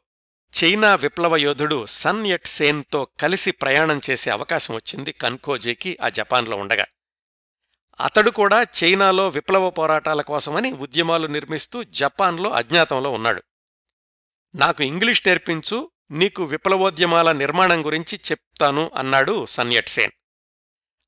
చైనా 0.63 0.96
విప్లవ 0.96 1.36
యోధుడు 1.36 1.86
సన్ 1.86 2.27
యట్ 2.27 2.48
సేన్తో 2.48 3.08
కలిసి 3.19 3.51
ప్రయాణం 3.51 4.01
చేసే 4.10 4.31
అవకాశం 4.31 4.75
వచ్చింది 4.75 5.12
కన్కోజీకి 5.12 5.98
ఆ 6.01 6.10
జపాన్లో 6.10 6.58
ఉండగా. 6.58 6.86
అతడు 8.00 8.32
కూడా 8.32 8.65
చైనాలో 8.84 9.29
విప్లవ 9.29 9.70
పోరాటాల 9.70 10.22
కోసమని 10.22 10.72
ఉద్యమాలు 10.72 11.27
నిర్మిస్తూ 11.27 11.84
జపాన్లో 11.84 12.50
అజ్ఞాతంలో 12.50 13.12
ఉన్నాడు. 13.12 13.44
నాకు 14.56 14.84
ఇంగ్లీష్ 14.84 15.27
నేర్పించు 15.27 15.91
నీకు 16.12 16.44
విప్లవోద్యమాల 16.44 17.32
నిర్మాణం 17.32 17.86
గురించి 17.86 18.20
చెప్తాను 18.32 18.91
అన్నాడు 18.96 19.46
సన్యట్సేన్. 19.46 20.12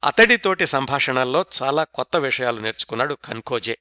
అతడితోటి 0.04 0.66
సంభాషణల్లో 0.66 1.46
చాలా 1.64 1.84
కొత్త 1.84 2.18
విషయాలు 2.18 2.60
నేర్చుకున్నాడు 2.60 3.14
కన్కోజే. 3.14 3.78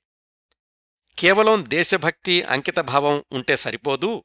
కేవలం 1.19 1.65
దేశభక్తి 1.69 2.43
అంకితభావం 2.43 3.25
ఉంటే 3.33 3.57
సరిపోదు 3.57 4.25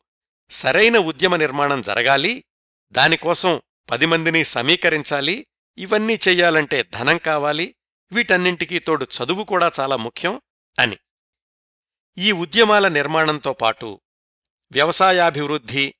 సరైన 0.49 0.97
ఉద్యమ 0.97 1.35
నిర్మాణం 1.35 1.81
జరగాలి 1.81 2.43
దానికోసం 2.91 3.61
పది 3.91 4.05
మందిని 4.05 4.43
సమీకరించాలి 4.43 5.47
ఇవన్నీ 5.77 6.19
చెయ్యాలంటే 6.27 6.83
ధనం 6.83 7.17
కావాలి 7.17 7.75
వీటన్నింటికీ 8.11 8.79
తోడు 8.79 9.05
చదువు 9.05 9.43
కూడా 9.43 9.71
చాలా 9.79 9.95
ముఖ్యం 9.95 10.41
అని. 10.79 10.97
ఈ 12.17 12.31
ఉద్యమాల 12.31 12.87
నిర్మాణంతో 12.87 13.53
పాటు 13.53 14.01
వ్యవసాయాభివృద్ధి 14.71 15.95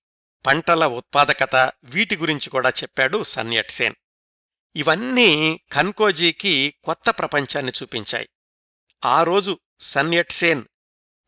పంటల 0.45 0.85
ఉత్పాదకత 0.85 1.71
వీటి 1.83 2.15
గురించి 2.17 2.49
కూడా 2.49 2.69
చెప్పాడు 2.69 3.23
సన్యట్సేన్ 3.23 3.95
ఇవన్నీ 4.75 5.59
ఖన్కోజీకి 5.73 6.75
కొత్త 6.83 7.09
ప్రపంచాన్ని 7.09 7.71
చూపించాయి. 7.81 8.29
ఆ 9.05 9.23
రోజు 9.23 9.59
సన్యట్సేన్ 9.79 10.65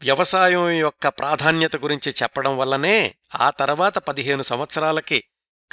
వ్యవసాయం 0.02 0.70
యొక్క 0.70 1.08
ప్రాధాన్యత 1.08 1.76
గురించి 1.76 2.14
చెప్పడం 2.24 2.58
వల్లనే 2.58 3.16
ఆ 3.36 3.50
తర్వాత 3.50 3.98
పదిహేను 3.98 4.42
సంవత్సరాలకి 4.42 5.24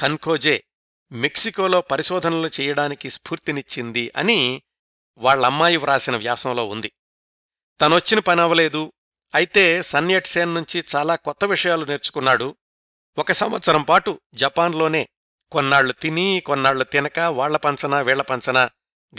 ఖన్కోజే 0.01 0.65
మెక్సికోలో 1.13 1.81
పరిశోధనలు 1.81 2.51
చేయడానికి 2.61 3.11
స్ఫూర్తినిచ్చింది 3.11 4.13
అని 4.17 4.63
వాళ్ళమ్మాయి 5.19 5.77
వ్రాసిన 5.77 6.17
వ్యాసంలో 6.17 6.67
ఉంది. 6.69 6.93
తనొచ్చిన 7.81 8.19
పనవలేదు 8.19 8.93
అయితే 9.35 9.83
సన్యట్సేన్ 9.83 10.55
నుంచి 10.55 10.85
చాలా 10.97 11.17
కొత్త 11.17 11.45
విషయాలు 11.45 11.85
నేర్చుకున్నాడు. 11.85 12.57
ఒక 13.19 13.33
సంవత్సరం 13.33 13.83
పాటు 13.83 14.21
జపాన్లోనే 14.35 15.09
కొన్నాళ్ళు 15.53 15.93
తిని 15.93 16.43
కొన్నాళ్ళు 16.47 16.85
తినక 16.85 17.19
వాళ్ళ 17.19 17.57
పంచనా 17.57 18.01
వీళ్ళ 18.01 18.23
పంచనా 18.23 18.71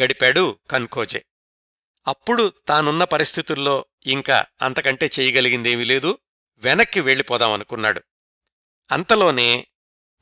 గడిపాడు 0.03 0.59
కన్కోజే. 0.71 1.25
అప్పుడు 2.07 2.53
తానున్న 2.67 3.03
పరిస్థితుల్లో 3.03 3.85
ఇంకా 4.05 4.45
అంతకంటే 4.61 5.09
చేయగలిగిందేమీ 5.19 5.83
లేదు. 5.83 6.17
వెనక్కి 6.57 6.99
వెళ్ళిపోదామనుకున్నాడు. 7.01 8.01
అంతలోనే 8.91 9.67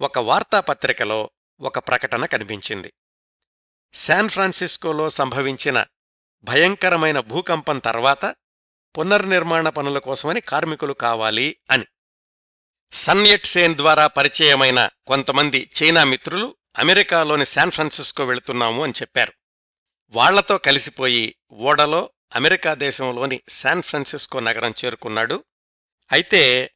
ఒక 0.01 0.19
వార్తాపత్రికలో 0.19 1.31
ఒక 1.59 1.79
ప్రకటన 1.79 2.25
కనిపించింది. 2.25 2.93
శాన్ 3.95 4.29
ఫ్రాన్సిస్కోలో 4.29 5.09
సంభవించిన 5.09 5.85
భయంకరమైన 6.43 7.19
భూకంపం 7.19 7.79
తర్వాత 7.79 8.35
పునర్నిర్మాణ 8.97 9.69
పనుల 9.69 9.99
కోసమని 9.99 10.41
కార్మికులు 10.41 10.93
కావాలి 10.93 11.57
అని. 11.71 11.85
సన్యట్ 12.91 13.45
సేన్ 13.45 13.75
ద్వారా 13.75 14.07
పరిచయమైన 14.07 14.89
కొంతమంది 15.07 15.69
చైనా 15.83 16.03
మిత్రులు 16.03 16.55
అమెరికాలోని 16.79 17.45
శాన్ 17.45 17.71
ఫ్రాన్సిస్కో 17.71 18.25
వెళుతున్నాము 18.25 18.83
అని 18.83 18.93
చెప్పారు. 19.01 19.33
వాళ్ళతో 20.09 20.57
కలిసిపోయి 20.57 21.35
ఓడలో 21.51 22.09
అమెరికా 22.35 22.73
దేశంలోని 22.73 23.41
శాన్ 23.49 23.83
ఫ్రాన్సిస్కో 23.83 24.39
నగరం 24.39 24.73
చేరుకున్నాడు. 24.85 25.43
అయితే 26.11 26.71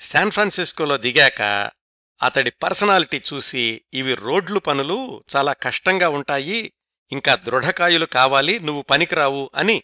శాన్ 0.00 0.30
ఫ్రాన్సిస్కోలో 0.30 0.96
దిగాక 0.96 1.70
అతడి 2.22 2.50
పర్సనాలిటీ 2.50 3.22
చూసి 3.34 3.84
ఇవి 3.94 4.14
రోడ్లు 4.14 4.58
పనులు 4.58 5.24
చాలా 5.36 5.52
కష్టంగా 5.52 6.08
ఉంటాయి 6.08 6.72
ఇంకా 7.12 7.34
దృఢకాయులు 7.34 8.06
కావాలి 8.06 8.60
నువ్వు 8.60 8.82
పనికిరావు 8.82 9.50
అని 9.54 9.82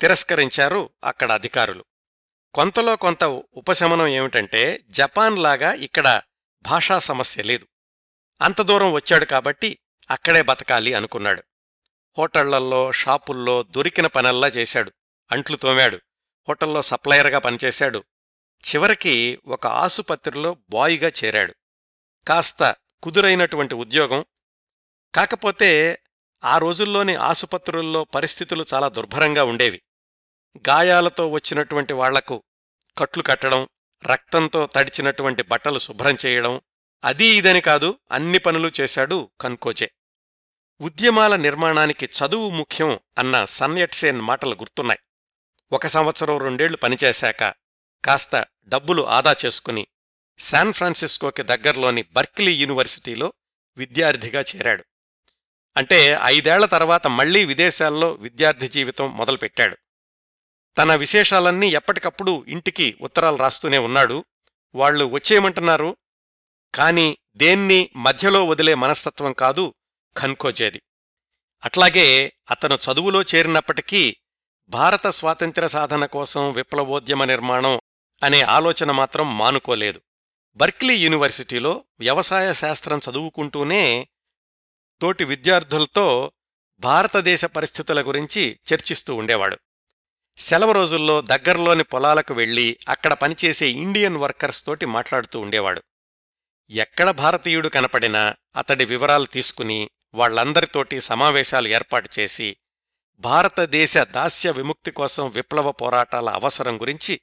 తిరస్కరించారు 0.00 0.90
అక్కడ 1.04 1.32
అధికారులు. 1.32 1.84
కొంతలో 2.54 2.96
కొంత 2.96 3.24
ఉపశమనం 3.24 4.06
ఏమిటంటే 4.06 4.80
జపాన్ 4.88 5.38
లాగా 5.38 5.72
ఇక్కడ 5.72 6.20
భాషా 6.62 6.98
సమస్య 6.98 7.42
లేదు. 7.42 7.66
అంత 8.40 8.62
దూరం 8.62 8.92
వచ్చాడు 8.92 9.24
కాబట్టి 9.24 9.78
అక్కడే 10.10 10.42
బతకాలి 10.42 10.94
అనుకున్నాడు. 10.94 11.42
హోటళ్ళల్లో 12.18 12.92
షాపుల్లో 12.92 13.62
దొరికిన 13.62 14.06
పనల్లా 14.06 14.48
చేశాడు. 14.48 14.92
అంట్లు 15.32 15.56
తోమాడు. 15.56 15.96
హోటల్లో 16.48 16.82
సప్లయర్గా 16.82 17.38
పనిచేశాడు. 17.38 18.04
చివరికి 18.70 19.38
ఒక 19.46 19.66
ఆసుపత్రిలో 19.66 20.56
బాయ్గా 20.70 21.12
చేరాడు. 21.24 21.54
కాస్త 22.28 22.76
కుదురైనటువంటి 23.02 23.74
ఉద్యోగం. 23.74 24.24
కాకపోతే 25.14 25.98
ఆ 26.44 26.58
రోజుల్లోని 26.58 27.14
ఆసుపత్రుల్లో 27.14 28.04
పరిస్థితులు 28.04 28.64
చాలా 28.74 28.88
దుర్భరంగా 28.88 29.44
ఉండేవి. 29.44 29.82
గాయాలతో 30.68 31.28
వచ్చినటువంటి 31.28 31.92
వాళ్ళకు 31.92 32.42
కట్లు 32.98 33.22
కట్టడం 33.22 33.68
రక్తంతో 34.06 34.66
తడిచినటువంటి 34.66 35.42
బట్టలు 35.42 35.78
శుభ్రం 35.78 36.16
చేయడం 36.26 36.60
అదీ 37.04 37.38
ఇదని 37.38 37.60
కాదు 37.60 37.98
అన్ని 38.12 38.38
పనులు 38.38 38.72
చేశాడు 38.80 39.30
కన్కోజే 39.40 39.90
ఉద్యమాల 40.80 41.36
నిర్మాణానికి 41.36 42.06
చదువు 42.06 42.50
ముఖ్యం 42.50 43.00
అన్న 43.18 43.44
సన్యట్సేన్ 43.44 44.20
మాటలు 44.20 44.54
గుర్తున్నాయి. 44.54 45.00
ఒక 45.72 45.86
సంవత్సరం 45.86 46.38
రెండేళ్ళు 46.38 46.76
పనిచేశాక 46.76 47.54
కాస్త 48.04 48.46
డబ్బులు 48.66 49.02
ఆదా 49.02 49.36
చేసుకుని 49.46 49.86
శాన్ 50.38 50.72
ఫ్రాన్సిస్కోకి 50.72 51.42
దగ్గర్లోని 51.42 52.02
బర్క్లీ 52.02 52.54
యూనివర్సిటీలో 52.54 53.32
విద్యార్థిగా 53.76 54.40
చేరాడు. 54.40 54.84
అంటే 55.76 56.18
ఐదేళ్ళ 56.22 56.66
తర్వాత 56.66 57.06
మళ్ళీ 57.06 57.44
విదేశాల్లో 57.44 58.12
విద్యార్థి 58.12 58.68
జీవితం 58.68 59.16
మొదలుపెట్టాడు. 59.16 59.76
తన 60.78 60.94
విశేషాలన్నీ 60.94 61.68
ఎప్పటికప్పుడు 61.68 62.44
ఇంటికి 62.48 62.96
ఉత్తరాలు 63.00 63.36
రాస్తూనే 63.36 63.78
ఉన్నాడు. 63.78 64.24
వాళ్ళు 64.74 65.04
వచ్చేయమంటున్నారు 65.04 65.96
కాని 66.74 67.18
దేన్ని 67.36 67.90
మధ్యలో 67.96 68.46
వదిలే 68.46 68.74
మనస్తత్వం 68.74 69.32
కాదు 69.32 69.74
ఖన్కోజేది 70.18 70.82
అట్లాగే 71.64 72.32
అతను 72.50 72.74
చదువులో 72.74 73.22
చేరినప్పటికీ 73.22 74.16
భారత 74.68 75.06
స్వాతంత్ర్య 75.06 75.68
సాధన 75.68 76.06
కోసం 76.06 76.52
విప్లవోద్యమ 76.52 77.24
నిర్మాణం 77.24 77.80
అనే 78.22 78.42
ఆలోచన 78.42 78.90
మాత్రం 78.90 79.38
మానుకోలేదు. 79.38 80.00
బర్క్లీ 80.56 80.96
యూనివర్సిటీలో 80.96 81.84
వ్యవసాయ 82.00 82.52
శాస్త్రం 82.52 83.00
చదువుకుంటూనే 83.10 84.08
తోటి 85.00 85.24
విద్యార్థులతో 85.24 86.32
భారతదేశ 86.80 87.44
పరిస్థితుల 87.44 88.02
గురించి 88.02 88.58
చర్చిస్తూ 88.72 89.14
ఉండేవాడు. 89.14 89.58
సెలవు 90.38 90.72
రోజుల్లో 90.72 91.20
దగ్గర్లోని 91.20 91.84
పొలాలకు 91.84 92.34
వెళ్ళి 92.34 92.78
అక్కడ 92.88 93.12
పనిచేసే 93.12 93.70
ఇండియన్ 93.70 94.16
వర్కర్స్ 94.16 94.66
తోటి 94.66 94.86
మాట్లాడుతూ 94.86 95.40
ఉండేవాడు. 95.40 95.82
ఎక్కడ 96.70 97.10
భారతీయుడు 97.10 97.68
కనపడినా 97.68 98.36
అతడి 98.56 98.84
వివరాలు 98.84 99.26
తీసుకుని 99.26 99.90
వాళ్ళందరితోటి 100.14 101.00
సమావేశాలు 101.00 101.68
ఏర్పాటు 101.68 102.08
చేసి 102.18 102.56
భారతదేశ 103.18 103.98
దాస్య 103.98 104.50
విముక్తి 104.50 104.90
కోసం 104.90 105.30
విప్లవ 105.30 105.72
పోరాటాల 105.72 106.28
అవసరం 106.28 106.80
గురించి 106.80 107.20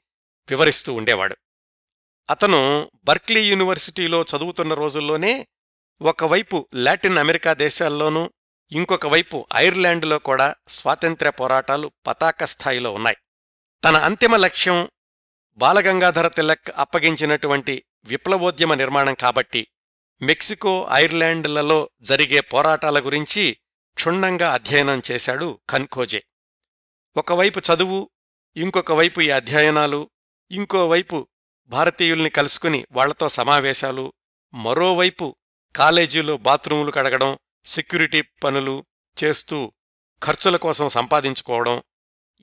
వివరిస్తూ 0.49 0.93
ఉండేవాడు. 0.93 1.37
అతను 2.29 2.89
బర్క్లీ 3.03 3.41
యూనివర్సిటీలో 3.49 4.21
చదువుతున్న 4.21 4.73
రోజుల్లోనే 4.73 5.33
ఒకవైపు 6.01 6.67
లాటిన్ 6.75 7.17
అమెరికా 7.17 7.53
దేశాల్లోనూ 7.53 8.31
ఇంకొక 8.71 9.05
వైపు 9.05 9.47
ఐర్లాండులో 9.55 10.19
కూడా 10.19 10.55
స్వాతంత్ర్య 10.67 11.31
పోరాటాలు 11.31 11.91
పతాక 12.07 12.45
స్థాయిలో 12.45 12.93
ఉన్నాయి. 12.93 13.17
తన 13.83 13.95
అంతిమ 13.95 14.35
లక్ష్యం 14.35 14.89
బాలగంగాధర 15.59 16.27
తిలక్ 16.27 16.71
అప్పగించినటువంటి 16.75 17.85
విప్లవోద్యమ 18.05 18.73
నిర్మాణం 18.73 19.13
కాబట్టి 19.13 19.67
మెక్సికో 20.21 20.87
ఐర్లాండ్లలో 20.91 21.89
జరిగే 22.01 22.39
పోరాటాల 22.39 22.99
గురించి 22.99 23.57
క్షుణ్ణంగా 23.97 24.53
అధ్యయనం 24.53 25.01
చేశాడు 25.11 25.59
ఖన్కోజే 25.69 26.21
ఒకవైపు 27.15 27.59
చదువు 27.59 28.09
ఇంకొక 28.55 28.91
వైపు 28.91 29.21
ఈ 29.21 29.29
అధ్యయనాలు 29.29 30.09
ఇంకోవైపు 30.51 31.27
భారతీయుల్ని 31.67 32.29
కలుసుకుని 32.29 32.85
వాళ్ళతో 32.91 33.29
సమావేశాలు 33.29 34.13
మరోవైపు 34.53 35.35
కాలేజీలో 35.75 36.37
బాత్రూములు 36.37 36.91
కడగడం 36.91 37.37
సెక్యూరిటీ 37.65 38.21
పనులు 38.21 38.85
చేస్తూ 39.23 39.73
ఖర్చుల 40.23 40.57
కోసం 40.57 40.89
సంపాదించుకోవడం 40.89 41.83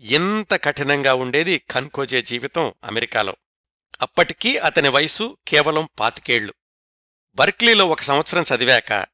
ఎంత 0.01 0.55
కఠినంగా 0.55 1.15
ఉండేది 1.15 1.63
ఖన్కోజే 1.73 2.23
జీవితం 2.23 2.75
అమెరికాలో. 2.85 3.37
అప్పటికీ 4.01 4.59
అతని 4.59 4.89
వయసు 4.89 5.37
కేవలం 5.49 5.89
పాతికేళ్ళు. 6.01 6.55
బర్క్లీలో 7.35 7.87
ఒక 7.87 8.01
సంవత్సరం 8.01 8.43
చదివాక 8.43 9.07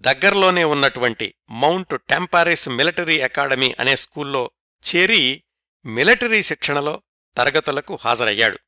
దగ్గర్లోనే 0.00 0.64
ఉన్నటువంటి 0.64 1.34
మౌంట్ 1.50 2.02
టెంపారిస్ 2.08 2.68
మిలిటరీ 2.68 3.20
అకాడమీ 3.20 3.74
అనే 3.80 3.96
స్కూల్లో 3.96 4.50
చేరి 4.94 5.44
మిలిటరీ 5.84 6.42
శిక్షణలో 6.42 7.02
తరగతులకు 7.36 7.98
హాజరయ్యాడు. 8.04 8.58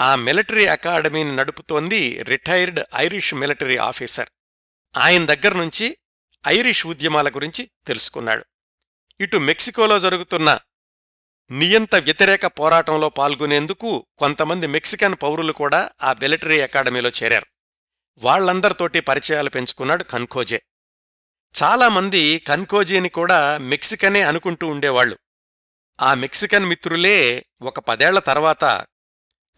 ఆ 0.00 0.14
మిలిటరీ 0.14 0.66
అకాడమీని 0.66 1.36
నడుపుతోంది 1.36 2.22
రిటైర్డ్ 2.22 2.80
ఐరిష్ 2.96 3.34
మిలిటరీ 3.34 3.76
ఆఫీసర్. 3.76 4.28
ఆయన 4.96 5.26
దగ్గర్నుంచి 5.26 5.96
ఐరిష్ 6.48 6.86
ఉద్యమాల 6.86 7.28
గురించి 7.28 7.70
తెలుసుకున్నాడు. 7.86 8.44
ఇటు 9.20 9.36
మెక్సికోలో 9.36 9.98
జరుగుతున్న 9.98 10.58
నియంత 11.50 11.94
వ్యతిరేక 11.94 12.46
పోరాటంలో 12.46 13.08
పాల్గొనేందుకు 13.08 14.06
కొంతమంది 14.18 14.66
మెక్సికన్ 14.66 15.16
పౌరులు 15.22 15.52
కూడా 15.52 15.90
ఆ 16.02 16.12
మిలిటరీ 16.12 16.60
అకాడమీలో 16.60 17.10
చేరారు. 17.22 17.46
వాళ్ళందరితోటి 18.18 19.00
పరిచయాలు 19.00 19.50
పెంచుకున్నాడు 19.50 20.02
కన్కోజే. 20.02 20.62
చాలామంది 21.62 22.38
కన్కోజేని 22.38 23.08
కూడా 23.08 23.58
మెక్సికనే 23.58 24.22
అనుకుంటూ 24.22 24.66
ఉండేవాళ్ళు 24.66 25.18
ఆ 26.00 26.14
మెక్సికన్ 26.14 26.66
మిత్రులే 26.66 27.46
ఒక 27.62 27.78
పదేళ్ళ 27.78 28.18
తర్వాత 28.18 28.86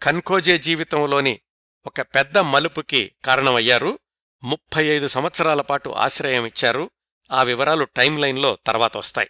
కన్కోజే 0.03 0.57
జీవితంలోని 0.57 1.39
ఒక 1.85 2.01
పెద్ద 2.01 2.37
మలుపుకి 2.37 3.15
కారణమయ్యారు. 3.25 3.99
ముప్పై 4.43 4.85
ఐదు 4.85 5.07
సంవత్సరాల 5.07 5.61
పాటు 5.61 5.89
ఆశ్రయమిచ్చారు 5.89 6.91
ఆ 7.31 7.43
వివరాలు 7.43 7.83
టైం 7.83 8.17
లైన్లో 8.17 8.57
తర్వాత 8.65 8.97
వస్తాయి. 8.97 9.29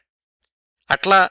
అట్లా 0.91 1.29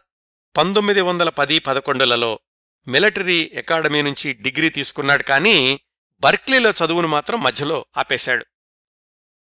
పంతొమ్మిది 0.57 1.01
వందల 1.01 1.29
పది 1.29 1.59
పదకొండులలో 1.59 2.41
మిలిటరీ 2.89 3.53
అకాడమీ 3.59 4.03
నుంచి 4.03 4.33
డిగ్రీ 4.33 4.69
తీసుకున్నాడు 4.69 5.23
కానీ 5.23 5.81
బర్క్లీలో 6.21 6.71
చదువును 6.71 7.09
మాత్రం 7.09 7.43
మధ్యలో 7.43 7.87
ఆపేశాడు. 7.97 8.47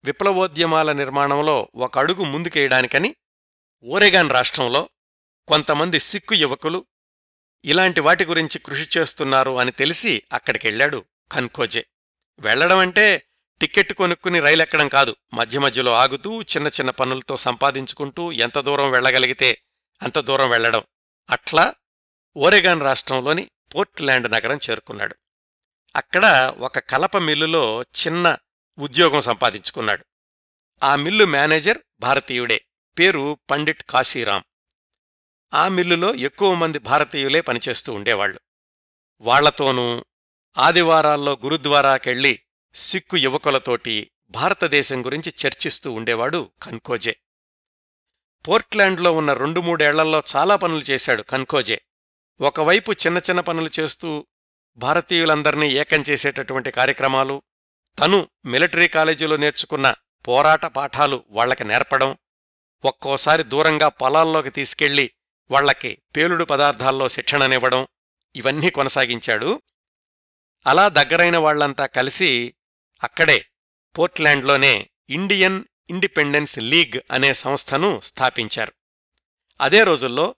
విప్లవోద్యమాల 0.05 0.93
నిర్మాణంలో 0.93 1.69
ఒక 1.75 1.99
అడుగు 1.99 2.25
ముందుకేయడానికని 2.25 3.15
ఓరెగాన్ 3.85 4.31
రాష్ట్రంలో 4.31 4.89
కొంతమంది 5.49 6.01
సిక్కు 6.01 6.35
యువకులు 6.35 6.87
ఇలాంటి 7.65 8.01
వాటి 8.01 8.25
గురించి 8.25 8.59
కృషి 8.59 8.99
చేస్తున్నారు 8.99 9.59
అని 9.59 9.73
తెలిసి 9.73 10.23
అక్కడికెళ్ళాడు 10.33 11.05
ఖన్కోజే 11.33 11.87
వెళ్ళడమంటే 12.39 13.23
టిక్కెట్ 13.61 13.93
కొనుక్కుని 13.93 14.41
రైలెక్కడం 14.41 14.89
కాదు. 14.89 15.17
మధ్య 15.35 15.59
మధ్యలో 15.59 15.95
ఆగుతూ 15.95 16.43
చిన్న 16.43 16.67
చిన్న 16.67 16.91
పనులతో 16.91 17.37
సంపాదించుకుంటూ 17.37 18.33
ఎంత 18.33 18.59
దూరం 18.59 18.91
వెళ్ళగలిగితే 18.91 19.63
అంత 20.03 20.19
దూరం 20.19 20.51
వెళ్ళడం 20.51 20.83
అట్లా 21.31 21.75
ఓరెగాన్ 22.37 22.83
రాష్ట్రంలోని 22.83 23.51
పోర్ట్లాండ్ 23.75 24.33
నగరం 24.33 24.59
చేరుకున్నాడు. 24.71 25.17
అక్కడ 25.97 26.55
ఒక 26.59 26.79
కలప 26.79 27.17
మిల్లులో 27.17 27.83
చిన్న 27.83 28.37
ఉద్యోగం 28.79 29.21
సంపాదించుకున్నాడు. 29.21 30.05
ఆ 30.83 30.97
మిల్లు 30.97 31.25
మేనేజర్ 31.25 31.79
భారతీయుడే. 32.01 32.65
పేరు 32.99 33.39
పండిట్ 33.51 33.83
కాశీరాం 33.83 34.45
ఆ 35.55 35.69
మిల్లులో 35.69 36.15
ఎక్కువ 36.15 36.55
మంది 36.55 36.79
భారతీయులే 36.79 37.41
పనిచేస్తూ 37.41 37.93
ఉండేవాళ్ళు 37.93 38.41
వాళ్ళతోనూ 39.21 40.05
ఆదివారాల్లో 40.59 41.39
గురుద్వారాకెళ్ళి 41.45 42.41
సిక్కు 42.75 43.17
యువకులతోటి 43.17 44.11
భారతదేశం 44.29 45.07
గురించి 45.07 45.35
చర్చిస్తూ 45.47 45.93
ఉండేవాడు 45.93 46.51
కన్కోజే. 46.63 47.17
పోర్ట్లాండ్లో 48.49 49.13
ఉన్న 49.13 49.33
రెండు 49.33 49.61
మూడేళ్ళలో 49.61 50.23
చాలా 50.37 50.57
పనులు 50.57 50.81
చేశాడు 50.81 51.23
కన్కోజే. 51.23 51.83
ఒకవైపు 52.41 52.93
చిన్న 52.93 53.19
చిన్న 53.19 53.41
పనులు 53.41 53.71
చేస్తూ 53.81 54.27
భారతీయులందర్నీ 54.77 55.69
ఏకం 55.73 56.03
చేసేటటువంటి 56.11 56.71
కార్యక్రమాలు 56.71 57.43
తను 57.99 58.29
మిలిటరీ 58.45 58.89
కాలేజీలో 58.89 59.37
నేర్చుకున్న 59.37 59.95
పోరాట 60.29 60.67
పాఠాలు 60.67 61.25
వాళ్ళకి 61.31 61.65
నేర్పడం 61.65 62.17
ఒక్కోసారి 62.85 63.43
దూరంగా 63.43 63.89
పొలాల్లోకి 63.89 64.51
తీసుకెళ్ళి 64.51 65.11
వాళ్ళకి 65.51 65.99
పేలుడు 66.17 66.45
పదార్థాల్లో 66.45 67.09
శిక్షణనివ్వడం 67.09 67.87
ఇవన్నీ 68.37 68.71
కొనసాగించాడు. 68.71 69.63
అలా 70.67 70.89
దగ్గరైన 70.89 71.37
వాళ్ళంతా 71.37 71.87
కలిసి 71.87 72.55
అక్కడే 73.03 73.47
పోర్ట్లాండ్లోనే 73.99 74.91
ఇండియన్ 75.11 75.65
ఇండిపెండెన్స్ 75.91 76.59
లీగ్ 76.59 77.01
అనే 77.11 77.35
సంస్థను 77.35 78.01
స్థాపించారు. 78.01 78.73
అదే 79.61 79.85
రోజుల్లో 79.85 80.35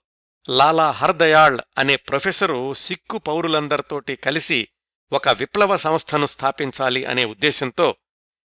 లాలా 0.49 0.91
హర్దయాళ్ 0.91 1.59
అనే 1.77 1.95
ప్రొఫెసరు 1.95 2.73
సిక్కు 2.73 3.17
పౌరులందరితోటి 3.17 4.15
కలిసి 4.15 4.67
ఒక 5.11 5.29
విప్లవ 5.29 5.77
సంస్థను 5.77 6.25
స్థాపించాలి 6.25 7.05
అనే 7.05 7.25
ఉద్దేశంతో 7.25 7.95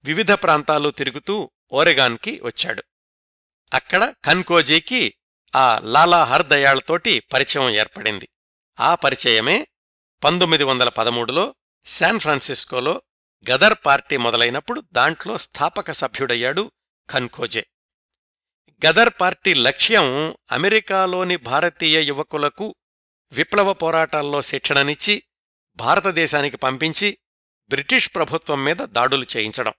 వివిధ 0.04 0.32
ప్రాంతాలు 0.32 0.90
తిరుగుతూ 0.90 1.52
ఓరెగాన్కి 1.72 2.40
వచ్చాడు. 2.44 2.84
అక్కడ 3.74 4.14
కన్కోజీకి 4.26 5.14
ఆ 5.56 5.80
లాలా 5.84 6.24
హర్దయాళ్తోటి 6.24 7.20
పరిచయం 7.20 7.70
ఏర్పడింది. 7.70 8.30
ఆ 8.80 8.96
పరిచయమే 8.96 9.68
పంతొమ్మిది 10.24 10.64
వందల 10.64 10.90
పదమూడులో 10.90 11.56
శాన్ 11.86 12.20
ఫ్రాన్సిస్కోలో 12.20 13.02
గదర్ 13.52 13.74
పార్టీ 13.86 14.18
మొదలైనప్పుడు 14.18 14.84
దాంట్లో 14.92 15.38
స్థాపక 15.38 15.92
సభ్యుడయ్యాడు 15.92 16.72
ఖన్కోజే 17.12 17.66
గదర్ 18.88 19.14
పార్టీ 19.22 19.54
లక్ష్యం 19.54 20.36
అమెరికాలోని 20.52 21.38
భారతీయ 21.38 22.02
యువకులకు 22.02 22.76
విప్లవ 23.32 23.74
పోరాటాల్లో 23.74 24.42
శిక్షణనిచ్చి 24.42 25.24
భారతదేశానికి 25.76 26.58
పంపించి 26.58 27.18
బ్రిటిష్ 27.70 28.16
ప్రభుత్వం 28.16 28.64
మీద 28.64 28.76
దాడులు 28.76 29.26
చేయించడం. 29.38 29.74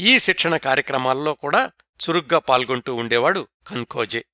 ఈ 0.00 0.18
శిక్షణ 0.18 0.56
కార్యక్రమాల్లో 0.56 1.34
కూడా 1.34 1.72
చురుగ్గా 2.00 2.38
పాల్గొంటూ 2.38 2.94
ఉండేవాడు 2.94 3.48
ఖన్కోజే 3.68 4.24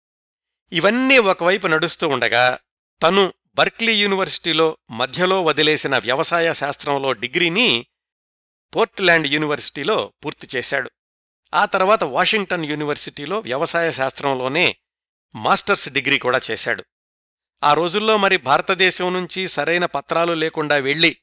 ఇవన్నీ 0.74 1.18
ఒకవైపు 1.18 1.66
నడుస్తూ 1.66 2.08
ఉండగా 2.08 2.58
తను 3.02 3.32
బర్క్లీ 3.54 3.94
యూనివర్సిటీలో 3.94 4.78
మధ్యలో 4.90 5.44
వదిలేసిన 5.44 5.98
వ్యవసాయ 5.98 6.52
శాస్త్రంలో 6.52 7.12
డిగ్రీని 7.12 7.86
పోర్ట్లాండ్ 8.76 9.26
యూనివర్సిటీలో 9.26 10.12
పూర్తి 10.24 10.48
చేశాడు. 10.56 10.90
ఆ 11.54 11.64
తర్వాత 11.64 12.04
వాషింగ్టన్ 12.04 12.64
యూనివర్సిటీలో 12.64 13.38
వ్యవసాయ 13.40 13.90
శాస్త్రంలోనే 13.90 14.76
మాస్టర్స్ 15.34 15.88
డిగ్రీ 15.88 16.18
కూడా 16.18 16.40
చేశాడు. 16.50 16.84
ఆ 17.64 17.74
రోజుల్లో 17.74 18.16
మరి 18.16 18.36
భారతదేశం 18.36 19.12
నుంచి 19.12 19.48
సరైన 19.48 19.84
పత్రాలు 19.84 20.32
లేకుండా 20.32 20.76
వెళ్ళి 20.76 21.16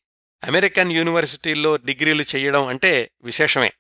అమెరికన్ 0.44 0.92
యూనివర్సిటీల్లో 0.92 1.78
డిగ్రీలు 1.78 2.22
చెయ్యడం 2.22 2.68
అంటే 2.68 3.12
విశేషమే. 3.24 3.72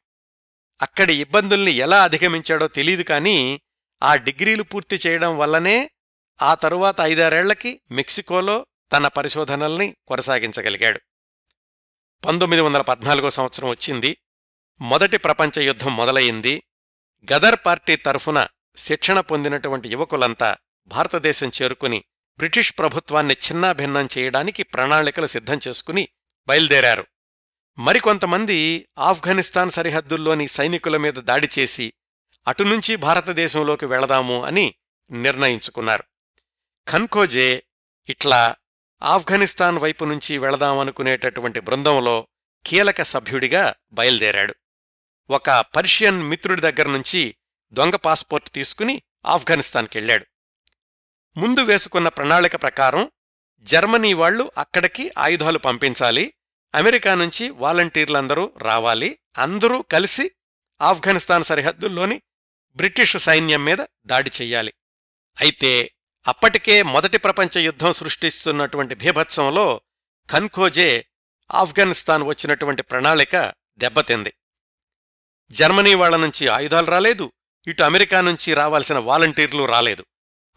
అక్కడి 0.81 1.15
ఇబ్బందుల్ని 1.15 1.71
ఎలా 1.71 2.03
అధిగమించాడో 2.03 2.67
తెలీదు 2.67 3.03
కానీ 3.03 3.61
ఆ 4.03 4.15
డిగ్రీలు 4.15 4.63
పూర్తి 4.63 4.99
చేయడం 5.07 5.37
వల్లనే 5.37 5.91
ఆ 6.41 6.55
తరువాత 6.55 6.95
ఐదారేళ్ళకి 7.01 7.81
మెక్సికోలో 7.91 8.65
తన 8.93 9.07
పరిశోధనల్ని 9.07 9.95
కొనసాగించగలిగాడు. 10.07 10.99
పంతొమ్మిది 12.25 12.61
వందల 12.61 12.81
పద్నాలుగో 12.81 13.29
సంవత్సరం 13.29 13.69
వచ్చింది. 13.69 14.17
మొదటి 14.81 15.17
ప్రపంచ 15.17 15.61
యుద్ధం 15.61 15.95
మొదలయింది 15.95 16.63
గదర్ 17.33 17.59
పార్టీ 17.65 17.95
తరఫున 17.95 18.47
శిక్షణ 18.77 19.19
పొందినటువంటి 19.19 19.89
యువకులంతా 19.89 20.57
భారతదేశం 20.87 21.51
చేరుకుని 21.61 22.03
బ్రిటిష్ 22.37 22.73
ప్రభుత్వాన్ని 22.77 23.33
చిన్నాభిన్నం 23.33 24.07
చేయడానికి 24.17 24.63
ప్రణాళికలు 24.63 25.27
సిద్ధం 25.27 25.59
చేసుకుని 25.67 26.07
బయల్దేరారు. 26.47 27.07
మరికొంతమంది 27.77 28.87
ఆఫ్ఘనిస్తాన్ 28.99 29.69
సరిహద్దుల్లోని 29.69 30.47
సైనికుల 30.47 30.97
మీద 30.97 31.13
దాడి 31.13 31.49
చేసి 31.59 31.93
అటునుంచి 32.47 32.95
భారతదేశంలోకి 32.95 33.85
వెళదాము 33.85 34.43
అని 34.43 34.75
నిర్ణయించుకున్నారు. 35.11 36.03
ఖన్కోజే 36.89 37.63
ఇట్లా 38.09 38.55
ఆఫ్ఘనిస్తాన్ 39.03 39.79
వైపు 39.79 40.05
నుంచి 40.05 40.37
వెళదామనుకునేటటువంటి 40.37 41.59
బృందంలో 41.59 42.27
కీలక 42.65 43.01
సభ్యుడిగా 43.01 43.75
బయల్దేరాడు. 43.91 44.55
ఒక 45.29 45.49
పర్షియన్ 45.49 46.23
మిత్రుడి 46.23 46.61
దగ్గర్నుంచి 46.61 47.35
దొంగ 47.73 47.95
పాస్పోర్ట్ 47.95 48.49
తీసుకుని 48.49 49.01
ఆఫ్ఘనిస్తాన్కెళ్ళాడు 49.25 50.25
ముందు 51.37 51.59
వేసుకున్న 51.59 52.07
ప్రణాళిక 52.07 52.55
ప్రకారం 52.55 53.11
జర్మనీ 53.61 54.13
వాళ్ళు 54.13 54.51
అక్కడికి 54.57 55.11
ఆయుధాలు 55.17 55.57
పంపించాలి 55.57 56.33
అమెరికా 56.75 57.15
నుంచి 57.15 57.49
వాలంటీర్లందరూ 57.49 58.53
రావాలి 58.57 59.19
అందరూ 59.37 59.81
కలిసి 59.81 60.31
ఆఫ్ఘనిస్తాన్ 60.81 61.43
సరిహద్దుల్లోని 61.43 62.21
బ్రిటిషు 62.75 63.17
సైన్యం 63.17 63.65
మీద 63.65 63.77
దాడి 64.05 64.31
చెయ్యాలి. 64.41 64.73
అయితే 65.39 65.91
అప్పటికే 66.27 66.83
మొదటి 66.83 67.17
ప్రపంచ 67.17 67.59
యుద్ధం 67.59 67.91
సృష్టిస్తున్నటువంటి 67.91 68.95
భీభత్సంలో 68.95 69.81
ఖన్ఖోజే 70.31 71.05
ఆఫ్ఘనిస్తాన్ 71.51 72.23
వచ్చినటువంటి 72.23 72.81
ప్రణాళిక 72.81 73.53
దెబ్బతింది. 73.77 74.33
జర్మనీ 75.51 75.93
వాళ్ళ 75.93 76.17
నుంచి 76.17 76.47
ఆయుధాలు 76.47 76.85
రాలేదు 76.85 77.31
ఇటు 77.67 77.83
అమెరికా 77.83 78.21
నుంచి 78.21 78.53
రావాల్సిన 78.53 78.97
వాలంటీర్లు 78.97 79.65
రాలేదు. 79.65 80.05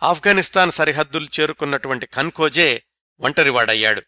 ఆఫ్ఘనిస్తాన్ 0.02 0.70
సరిహద్దులు 0.70 1.28
చేరుకున్నటువంటి 1.40 2.06
ఖన్ఖోజే 2.06 2.82
ఒంటరివాడయ్యాడు. 3.20 4.02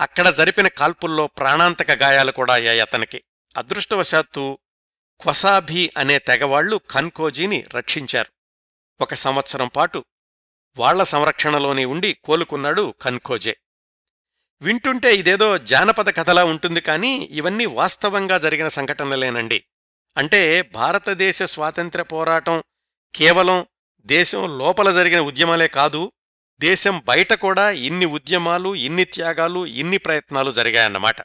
అక్కడ 0.00 0.28
జరిపిన 0.28 0.68
కాల్పుల్లో 0.68 1.26
ప్రాణాంతక 1.26 1.90
గాయాలు 1.90 2.32
కూడా 2.32 2.54
అయ్యాయి 2.54 2.80
అతనికి. 2.80 3.22
అదృష్టవశాత్తు 3.56 4.58
క్వసాభీ 5.22 5.90
అనే 5.96 6.18
తెగవాళ్ళు 6.18 6.80
ఖన్కోజీని 6.90 7.66
రక్షించారు. 7.76 8.28
ఒక 9.00 9.14
సంవత్సరం 9.14 9.68
పాటు 9.68 10.04
వాళ్ళ 10.76 11.02
సంరక్షణలోనే 11.02 11.84
ఉండి 11.84 12.12
కోలుకున్నాడు 12.12 12.94
ఖన్ఖోజే. 13.02 13.56
వింటుంటే 14.62 15.14
ఇదేదో 15.14 15.58
జానపద 15.58 16.16
కథలా 16.16 16.44
ఉంటుంది 16.44 16.80
కానీ 16.80 17.16
ఇవన్నీ 17.16 17.66
వాస్తవంగా 17.66 18.38
జరిగిన 18.38 18.68
సంఘటనలేనండి. 18.68 19.64
అంటే 20.16 20.62
భారతదేశ 20.62 21.42
స్వాతంత్ర్య 21.42 22.04
పోరాటం 22.04 22.62
కేవలం 23.14 23.66
దేశం 24.00 24.58
లోపల 24.58 24.90
జరిగిన 24.90 25.20
ఉద్యమాలే 25.20 25.68
కాదు 25.68 26.12
దేశం 26.58 27.02
బయట 27.04 27.32
కూడా 27.32 27.70
ఇన్ని 27.70 28.06
ఉద్యమాలు 28.06 28.74
ఇన్ని 28.74 29.04
త్యాగాలు 29.04 29.66
ఇన్ని 29.66 29.98
ప్రయత్నాలు 29.98 30.50
జరిగాయన్నమాట. 30.50 31.20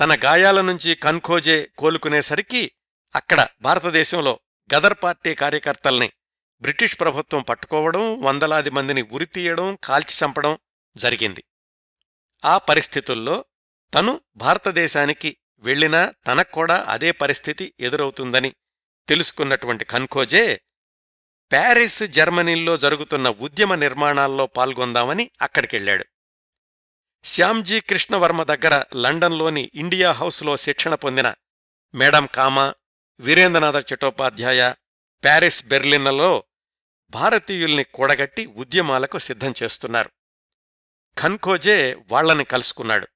తన 0.00 0.18
గాయాల 0.24 0.60
నుంచి 0.60 0.94
కన్ఖోజే 0.94 1.70
కోలుకునేసరికి 1.78 2.72
అక్కడ 3.14 3.48
భారతదేశంలో 3.60 4.40
గదర్ 4.74 4.94
పార్టీ 5.02 5.34
కార్యకర్తల్ని 5.34 6.12
బ్రిటిష్ 6.60 7.00
ప్రభుత్వం 7.00 7.42
పట్టుకోవడం 7.42 8.22
వందలాది 8.22 8.70
మందిని 8.70 9.02
ఉరితీయడం 9.02 9.78
కాల్చి 9.84 10.24
చంపడం 10.24 10.58
జరిగింది. 10.96 11.44
ఆ 12.44 12.58
పరిస్థితుల్లో 12.58 13.44
తను 13.94 14.20
భారతదేశానికి 14.36 15.36
వెళ్ళినా 15.58 16.12
తనక్కూడా 16.26 16.84
అదే 16.88 17.10
పరిస్థితి 17.10 17.74
ఎదురవుతుందని 17.80 18.54
తెలుసుకున్నటువంటి 19.08 19.84
ఖన్ఖోజే 19.84 20.60
ప్యారిస్ 21.52 22.02
జర్మనీల్లో 22.02 22.76
జరుగుతున్న 22.76 23.28
ఉద్యమ 23.28 23.74
నిర్మాణాల్లో 23.74 24.46
పాల్గొందామని 24.46 25.30
అక్కడికెళ్ళాడు. 25.42 26.04
శ్యామ్జీ 27.24 27.80
కృష్ణవర్మ 27.80 28.42
దగ్గర 28.42 28.84
లండన్లోని 28.96 29.70
ఇండియా 29.74 30.12
హౌస్లో 30.12 30.56
శిక్షణ 30.56 30.94
పొందిన 30.94 31.34
మేడం 31.94 32.26
కామా 32.26 32.74
వీరేంద్రనాథ 33.22 33.92
చటోపాధ్యాయ 33.94 34.74
ప్యారిస్ 35.24 35.66
బెర్లిన్లలో 35.66 36.44
భారతీయుల్ని 37.10 37.84
కూడగట్టి 37.84 38.46
ఉద్యమాలకు 38.46 39.18
సిద్ధం 39.18 39.54
చేస్తున్నారు. 39.62 40.10
ఖన్ఖోజే 41.18 41.98
వాళ్ళని 42.12 42.44
కలుసుకున్నాడు. 42.44 43.08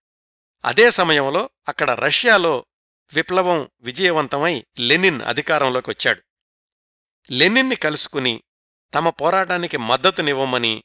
అదే 0.64 0.90
సమయంలో 0.90 1.50
అక్కడ 1.68 1.90
రష్యాలో 1.90 2.66
విప్లవం 3.14 3.70
విజయవంతమై 3.80 4.66
లెనిన్ 4.78 5.22
అధికారంలోకి 5.22 5.90
వచ్చాడు. 5.90 6.22
లెనిన్ని 7.30 7.76
కలుసుకుని 7.76 8.42
తమ 8.94 9.10
పోరాటానికి 9.10 9.76
మద్దతునివ్వమని 9.76 10.84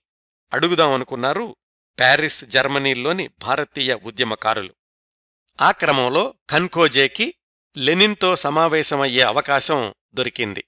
అడుగుదామనుకున్నారు 0.54 1.56
ప్యారిస్ 2.00 2.46
జర్మనీల్లోని 2.46 3.28
భారతీయ 3.28 3.94
ఉద్యమకారులు. 3.94 4.76
ఆ 5.62 5.72
క్రమంలో 5.72 6.34
ఖన్ఖోజేకి 6.52 7.34
లెనిన్తో 7.78 8.36
సమావేశమయ్యే 8.36 9.22
అవకాశం 9.22 9.94
దొరికింది. 10.14 10.64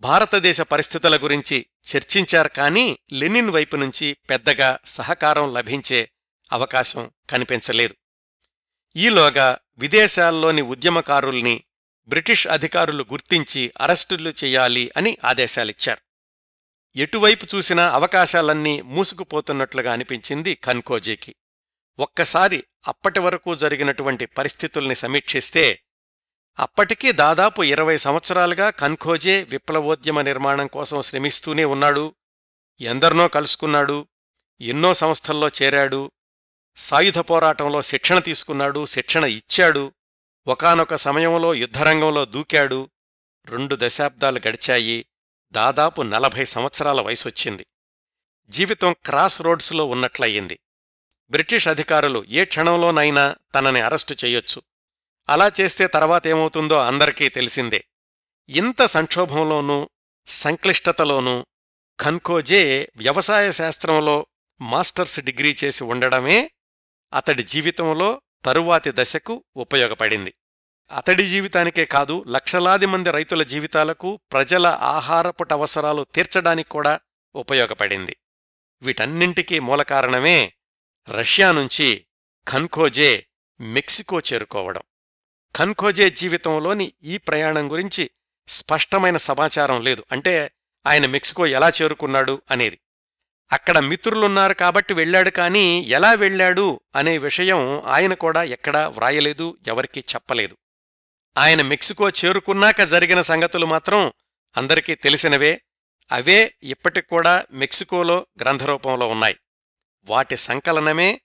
భారతదేశ 0.00 0.60
పరిస్థితుల 0.60 1.16
గురించి 1.16 1.66
చర్చించారు 1.96 2.48
కానీ 2.48 2.98
లెనిన్ 3.12 3.50
వైపు 3.50 3.76
నుంచి 3.76 4.16
పెద్దగా 4.30 4.78
సహకారం 4.84 5.54
లభించే 5.54 6.10
అవకాశం 6.52 7.10
కనిపించలేదు. 7.30 7.94
ఈలోగా 8.96 9.58
విదేశాల్లోని 9.78 10.62
ఉద్యమకారుల్ని 10.62 11.64
బ్రిటిష్ 12.08 12.46
అధికారులు 12.46 13.06
గుర్తించి 13.12 13.72
అరెస్టులు 13.80 14.30
చెయ్యాలి 14.30 14.90
అని 14.96 15.18
ఆదేశాలిచ్చారు. 15.24 16.00
ఎటువైపు 16.96 17.46
చూసినా 17.54 17.90
అవకాశాలన్నీ 17.90 18.82
మూసుకుపోతున్నట్లుగా 18.82 19.92
అనిపించింది 19.92 20.54
ఖన్కోజీకి 20.64 21.34
ఒక్కసారి 21.98 22.64
అప్పటి 22.86 23.20
వరకు 23.20 23.54
జరిగినటువంటి 23.54 24.26
పరిస్థితుల్ని 24.26 24.94
సమీక్షిస్తే 24.94 25.82
అప్పటికీ 26.58 27.12
దాదాపు 27.12 27.62
ఇరవై 27.62 27.96
సంవత్సరాలుగా 27.96 28.70
కన్ఖోజే 28.70 29.42
విప్లవోద్యమ 29.42 30.20
నిర్మాణం 30.20 30.66
కోసం 30.66 31.02
శ్రమిస్తూనే 31.02 31.64
ఉన్నాడు. 31.64 32.14
ఎందరినో 32.80 33.28
కలుసుకున్నాడు. 33.28 34.06
ఎన్నో 34.60 34.94
సంస్థల్లో 34.94 35.48
చేరాడు. 35.48 36.10
సాయుధ 36.76 37.18
పోరాటంలో 37.18 37.82
శిక్షణ 37.82 38.18
తీసుకున్నాడు. 38.18 38.86
శిక్షణ 38.86 39.24
ఇచ్చాడు. 39.24 39.92
ఒకానొక 40.46 40.94
సమయంలో 40.94 41.54
యుద్ధరంగంలో 41.54 42.24
దూకాడు. 42.24 42.90
రెండు 43.46 43.78
దశాబ్దాలు 43.80 44.40
గడిచాయి. 44.48 45.06
దాదాపు 45.52 46.02
నలభై 46.02 46.44
సంవత్సరాల 46.44 47.00
వయసొచ్చింది. 47.00 47.66
జీవితం 48.48 48.94
క్రాస్ 49.04 49.42
రోడ్స్లో 49.42 49.86
ఉన్నట్లయింది. 49.86 50.58
బ్రిటిష్ 51.30 51.68
అధికారులు 51.68 52.24
ఏ 52.28 52.44
క్షణంలోనైనా 52.44 53.36
తనని 53.54 53.80
అరెస్టు 53.80 54.16
చెయ్యొచ్చు 54.24 54.62
అలా 55.28 55.52
చేస్తే 55.60 55.86
తర్వాతేమవుతుందో 55.86 56.78
అందరికీ 56.78 57.28
తెలిసిందే. 57.28 57.84
ఇంత 58.48 58.86
సంక్షోభంలోనూ 58.86 59.90
సంక్లిష్టతలోనూ 60.26 61.46
ఖన్కోజే 62.00 62.88
వ్యవసాయ 62.96 63.52
శాస్త్రంలో 63.52 64.26
మాస్టర్స్ 64.60 65.20
డిగ్రీ 65.20 65.56
చేసి 65.64 65.84
ఉండడమే 65.84 66.50
అతడి 67.14 67.42
జీవితంలో 67.42 68.22
తరువాతి 68.44 68.92
దశకు 68.94 69.44
ఉపయోగపడింది. 69.56 70.34
అతడి 70.90 71.26
జీవితానికే 71.26 71.84
కాదు 71.84 72.24
లక్షలాది 72.26 72.86
మంది 72.86 73.10
రైతుల 73.10 73.42
జీవితాలకు 73.42 74.20
ప్రజల 74.32 74.66
ఆహారపుటవసరాలు 74.66 76.06
తీర్చడానికి 76.14 76.68
కూడా 76.68 77.00
ఉపయోగపడింది. 77.34 78.16
వీటన్నింటికీ 78.82 79.58
మూలకారణమే 79.58 80.52
రష్యా 81.08 81.52
నుంచి 81.52 82.06
ఖన్ఖోజే 82.48 83.26
మెక్సికో 83.60 84.20
చేరుకోవడం. 84.32 84.82
ఖన్ఖోజే 85.56 86.10
జీవితంలోని 86.10 86.92
ఈ 87.02 87.18
ప్రయాణం 87.18 87.72
గురించి 87.72 88.10
స్పష్టమైన 88.48 89.16
సమాచారం 89.16 89.82
లేదు. 89.82 90.04
అంటే 90.12 90.50
ఆయన 90.86 91.06
మెక్సికో 91.06 91.46
ఎలా 91.46 91.72
చేరుకున్నాడు 91.82 92.42
అనేది. 92.50 92.78
అక్కడ 93.52 93.78
మిత్రులున్నారు 93.78 94.54
కాబట్టి 94.54 94.94
వెళ్ళాడు 94.94 95.30
కానీ 95.30 95.80
ఎలా 95.80 96.12
వెళ్ళాడు 96.12 96.80
అనే 96.94 97.18
విషయం 97.18 97.80
ఆయన 97.80 98.14
కూడా 98.14 98.42
ఎక్కడా 98.42 98.88
వ్రాయలేదు 98.88 99.58
ఎవరికీ 99.66 100.00
చెప్పలేదు. 100.00 100.56
ఆయన 101.38 101.62
మెక్సికో 101.62 102.10
చేరుకున్నాక 102.10 102.82
జరిగిన 102.82 103.20
సంగతులు 103.20 103.66
మాత్రం 103.66 104.12
అందరికీ 104.56 104.94
తెలిసినవే. 104.94 105.62
అవే 106.12 106.54
ఇప్పటికూడా 106.62 107.44
మెక్సికోలో 107.50 108.26
గ్రంథరూపంలో 108.40 109.08
ఉన్నాయి. 109.08 109.36
వాటి 110.04 110.36
సంకలనమే 110.36 111.20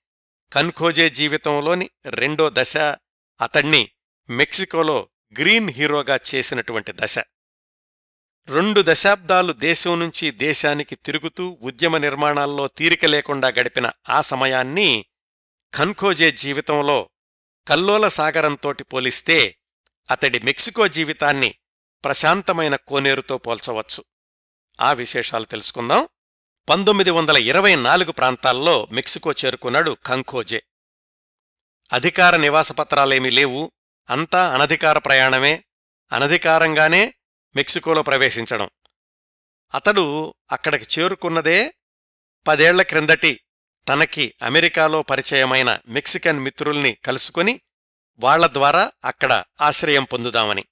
కన్ఖోజే 0.53 1.09
జీవితంలోని 1.09 1.89
రెండో 2.05 2.49
దశ. 2.53 2.77
అతణ్ణి 3.41 3.89
మెక్సికోలో 4.29 5.09
గ్రీన్ 5.39 5.69
హీరోగా 5.69 6.19
చేసినటువంటి 6.35 6.93
దశ. 6.95 7.19
రెండు 8.47 8.83
దశాబ్దాలు 8.85 9.53
దేశం 9.53 9.99
నుంచి 9.99 10.31
దేశానికి 10.31 10.95
తిరుగుతూ 10.95 11.59
ఉద్యమ 11.61 11.97
నిర్మాణాల్లో 11.97 12.67
తీరిక 12.67 13.05
లేకుండా 13.05 13.47
గడిపిన 13.47 13.91
ఆ 14.09 14.21
సమయాన్ని 14.21 15.05
ఖన్ఖోజే 15.75 16.31
జీవితంలో 16.31 17.09
కల్లోల 17.67 18.07
సాగరంతోటి 18.07 18.83
పోలిస్తే 18.83 19.57
అతడి 20.11 20.39
మెక్సికో 20.39 20.87
జీవితాన్ని 20.87 21.55
ప్రశాంతమైన 22.03 22.75
కోనేరుతో 22.75 23.37
పోల్చవచ్చు. 23.37 24.03
ఆ 24.81 24.93
విశేషాలు 24.93 25.45
తెలుసుకుందాం. 25.45 26.07
పంతొమ్మిది 26.69 27.11
వందల 27.11 27.37
ఇరవై 27.37 27.75
నాలుగు 27.75 28.11
ప్రాంతాల్లో 28.11 28.87
మెక్సికో 28.91 29.31
చేరుకున్నాడు 29.31 29.97
ఖంఖోజే 30.05 30.63
అధికార 31.93 32.35
నివాసపత్రాలేమీ 32.35 33.29
లేవు. 33.29 33.71
అంతా 34.09 34.53
అనధికార 34.53 34.97
ప్రయాణమే 34.97 35.63
అనధికారంగానే 36.11 37.13
మెక్సికోలో 37.55 38.01
ప్రవేశించడం. 38.01 38.69
అతడు 39.73 40.33
అక్కడికి 40.51 40.99
చేరుకున్నదే 40.99 41.73
పదేళ్ళ 42.47 42.81
క్రిందటి 42.81 43.39
తనకి 43.89 44.33
అమెరికాలో 44.43 45.01
పరిచయమైన 45.01 45.79
మెక్సికన్ 45.87 46.39
మిత్రుల్ని 46.39 46.97
కలుసుకుని 47.05 47.61
వాళ్ళ 48.19 48.47
ద్వారా 48.47 48.91
అక్కడ 49.05 49.43
ఆశ్రయం 49.61 50.03
పొందుదామని. 50.03 50.65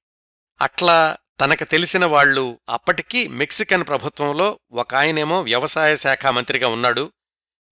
అట్లా 0.61 1.17
తనకు 1.41 1.63
తెలిసిన 1.63 2.05
వాళ్ళు 2.05 2.59
అప్పటికీ 2.69 3.27
మెక్సికన్ 3.27 3.87
ప్రభుత్వంలో 3.87 4.59
ఒక 4.71 4.95
ఆయనేమో 4.95 5.41
వ్యవసాయ 5.41 5.95
శాఖ 5.95 6.25
మంత్రిగా 6.25 6.67
ఉన్నాడు 6.67 7.11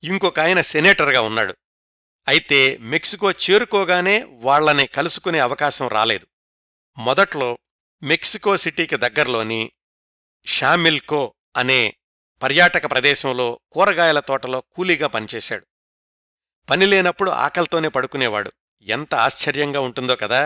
ఇంకొక 0.04 0.40
ఆయన 0.40 0.62
సెనేటర్గా 0.62 1.22
ఉన్నాడు. 1.22 1.56
అయితే 2.28 2.60
మెక్సికో 2.82 3.32
చేరుకోగానే 3.44 4.16
వాళ్ళని 4.42 4.88
కలుసుకునే 4.88 5.40
అవకాశం 5.40 5.88
రాలేదు. 5.88 6.26
మొదట్లో 6.98 7.50
మెక్సికో 8.02 8.58
సిటీకి 8.58 8.98
దగ్గర్లోని 8.98 9.62
షామిల్కో 10.48 11.22
అనే 11.56 11.82
పర్యాటక 12.42 12.86
ప్రదేశంలో 12.86 13.60
కూరగాయల 13.72 14.20
తోటలో 14.20 14.60
కూలీగా 14.76 15.08
పనిచేశాడు. 15.08 15.66
పనిలేనప్పుడు 16.68 17.32
ఆకలితోనే 17.46 17.90
పడుకునేవాడు. 17.90 18.52
ఎంత 18.88 19.14
ఆశ్చర్యంగా 19.20 19.80
ఉంటుందో 19.80 20.16
కదా! 20.16 20.42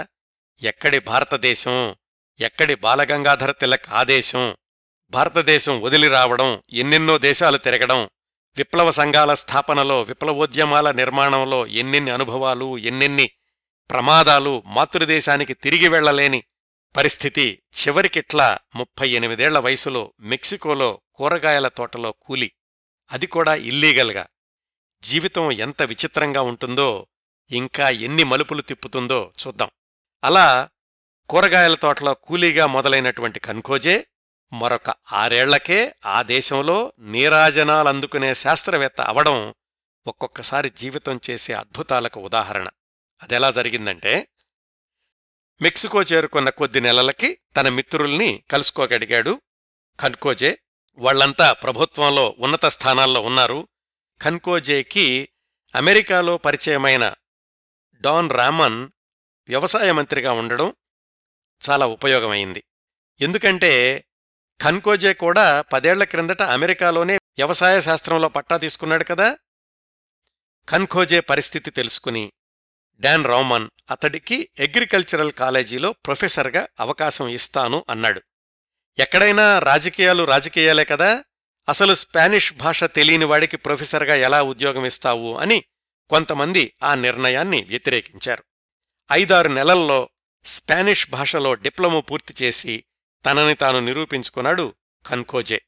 ఎక్కడి 0.62 1.00
భారతదేశం 1.02 1.76
ఎక్కడి 2.40 2.76
బాలగంగాధర 2.76 3.52
తిలక్ 3.52 3.90
ఆదేశం 3.92 4.44
భారతదేశం 5.14 5.82
వదిలి 5.82 6.08
రావడం 6.08 6.50
ఎన్నెన్నో 6.74 7.18
దేశాలు 7.20 7.58
తిరగడం 7.58 8.00
విప్లవ 8.58 8.92
సంఘాల 8.92 9.34
స్థాపనలో 9.34 10.02
విప్లవోద్యమాల 10.02 10.92
నిర్మాణంలో 10.92 11.68
ఎన్నెన్ని 11.68 12.12
అనుభవాలు 12.12 12.78
ఎన్నెన్ని 12.78 13.32
ప్రమాదాలు 13.92 14.64
మాతృదేశానికి 14.66 15.54
తిరిగి 15.54 15.88
వెళ్ళలేని 15.88 16.44
పరిస్థితి 16.96 17.64
చివరికిట్లా 17.82 18.58
ముప్పై 18.76 19.10
ఎనిమిదేళ్ళ 19.10 19.60
వయసులో 19.60 20.14
మెక్సికోలో 20.20 21.02
కూరగాయల 21.16 21.68
తోటలో 21.68 22.12
కూలి. 22.12 22.52
అది 23.12 23.28
కూడా 23.28 23.56
ఇల్లీగల్గా. 23.56 24.26
జీవితం 25.04 25.52
ఎంత 25.52 25.82
విచిత్రంగా 25.82 26.42
ఉంటుందో 26.42 27.08
ఇంకా 27.52 27.90
ఎన్ని 27.90 28.24
మలుపులు 28.24 28.62
తిప్పుతుందో 28.62 29.32
చూద్దాం. 29.48 29.70
అలా 30.24 30.70
కూరగాయల 31.30 31.76
తోటలో 31.76 32.14
కూలీగా 32.14 32.66
మొదలైనటువంటి 32.66 33.40
కన్కోజే 33.40 34.08
మరొక 34.54 34.90
ఆరేళ్ళకే 35.14 35.96
ఆ 36.06 36.22
దేశంలో 36.22 36.94
నీరాజనాలందుకునే 37.00 38.34
శాస్త్రవేత్త 38.34 39.02
అవడం 39.02 39.56
ఒక్కొక్కసారి 40.08 40.70
జీవితం 40.70 41.20
చేసే 41.30 41.54
అద్భుతాలకు 41.54 42.20
ఉదాహరణ. 42.20 42.68
అదెలా 43.24 43.52
జరిగిందంటే 43.52 44.28
మెక్సికో 45.62 46.02
చేరుకున్న 46.02 46.50
కొద్ది 46.50 46.82
నెలలకి 46.82 47.38
తన 47.58 47.70
మిత్రుల్ని 47.70 48.44
కలుసుకోగడిగాడు. 48.52 49.42
ఖన్కోజే 50.00 50.60
వాళ్ళంతా 50.98 51.54
ప్రభుత్వంలో 51.54 52.36
ఉన్నత 52.40 52.66
స్థానాల్లో 52.66 53.22
ఉన్నారు. 53.22 53.68
ఖన్కోజేకి 54.22 55.30
అమెరికాలో 55.76 56.38
పరిచయమైన 56.38 57.14
డాన్ 58.02 58.30
రామన్ 58.30 58.90
వ్యవసాయ 59.48 59.92
మంత్రిగా 59.92 60.32
ఉండడం 60.32 60.74
చాలా 61.70 61.86
ఉపయోగమైంది. 61.86 62.64
ఎందుకంటే 63.22 64.06
ఖన్కోజే 64.62 65.14
కూడా 65.14 65.62
పదేళ్ళ 65.62 66.04
క్రిందట 66.04 66.42
అమెరికాలోనే 66.42 67.16
వ్యవసాయ 67.16 67.82
శాస్త్రంలో 67.82 68.30
పట్టా 68.30 68.58
తీసుకున్నాడు 68.58 69.04
కదా? 69.04 69.38
ఖన్ఖోజే 70.70 71.20
పరిస్థితి 71.20 71.72
తెలుసుకుని 71.72 72.32
డాన్ 73.00 73.26
రోమన్ 73.26 73.70
అతడికి 73.92 74.50
అగ్రికల్చరల్ 74.60 75.32
కాలేజీలో 75.32 75.92
ప్రొఫెసర్గా 75.92 76.68
అవకాశం 76.80 77.28
ఇస్తాను 77.28 77.86
అన్నాడు. 77.90 78.22
ఎక్కడైనా 79.00 79.60
రాజకీయాలు 79.60 80.24
రాజకీయాలే 80.24 80.86
కదా? 80.86 81.24
అసలు 81.70 81.96
స్పానిష్ 81.96 82.54
భాష 82.54 82.84
తెలియని 82.84 83.26
వాడికి 83.26 83.58
ప్రొఫెసర్గా 83.58 84.16
ఎలా 84.16 84.44
ఉద్యోగం 84.44 84.86
ఇస్తావు 84.86 85.38
అని 85.38 85.64
కొంతమంది 86.10 86.74
ఆ 86.84 86.96
నిర్ణయాన్ని 86.96 87.64
వ్యతిరేకించారు. 87.64 88.44
ఐదారు 89.12 89.50
నెలల్లో 89.50 90.10
స్పానిష్ 90.46 91.10
భాషలో 91.10 91.54
డిప్లొమా 91.54 92.00
పూర్తి 92.00 92.46
చేసి 92.46 92.84
తనని 93.26 93.54
తాను 93.54 93.80
నిరూపించుకున్నాడు 93.80 94.74
కన్కోజే. 95.08 95.62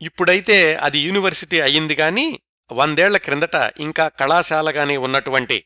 ఇప్పుడైతే 0.00 0.74
అది 0.74 0.98
యూనివర్సిటీ 0.98 1.60
అయింది 1.60 1.94
గాని 1.94 2.40
వందేళ్ళ 2.72 3.16
క్రిందట 3.16 3.72
ఇంకా 3.78 4.08
కళాశాలగానే 4.08 4.96
ఉన్నటువంటి 4.96 5.64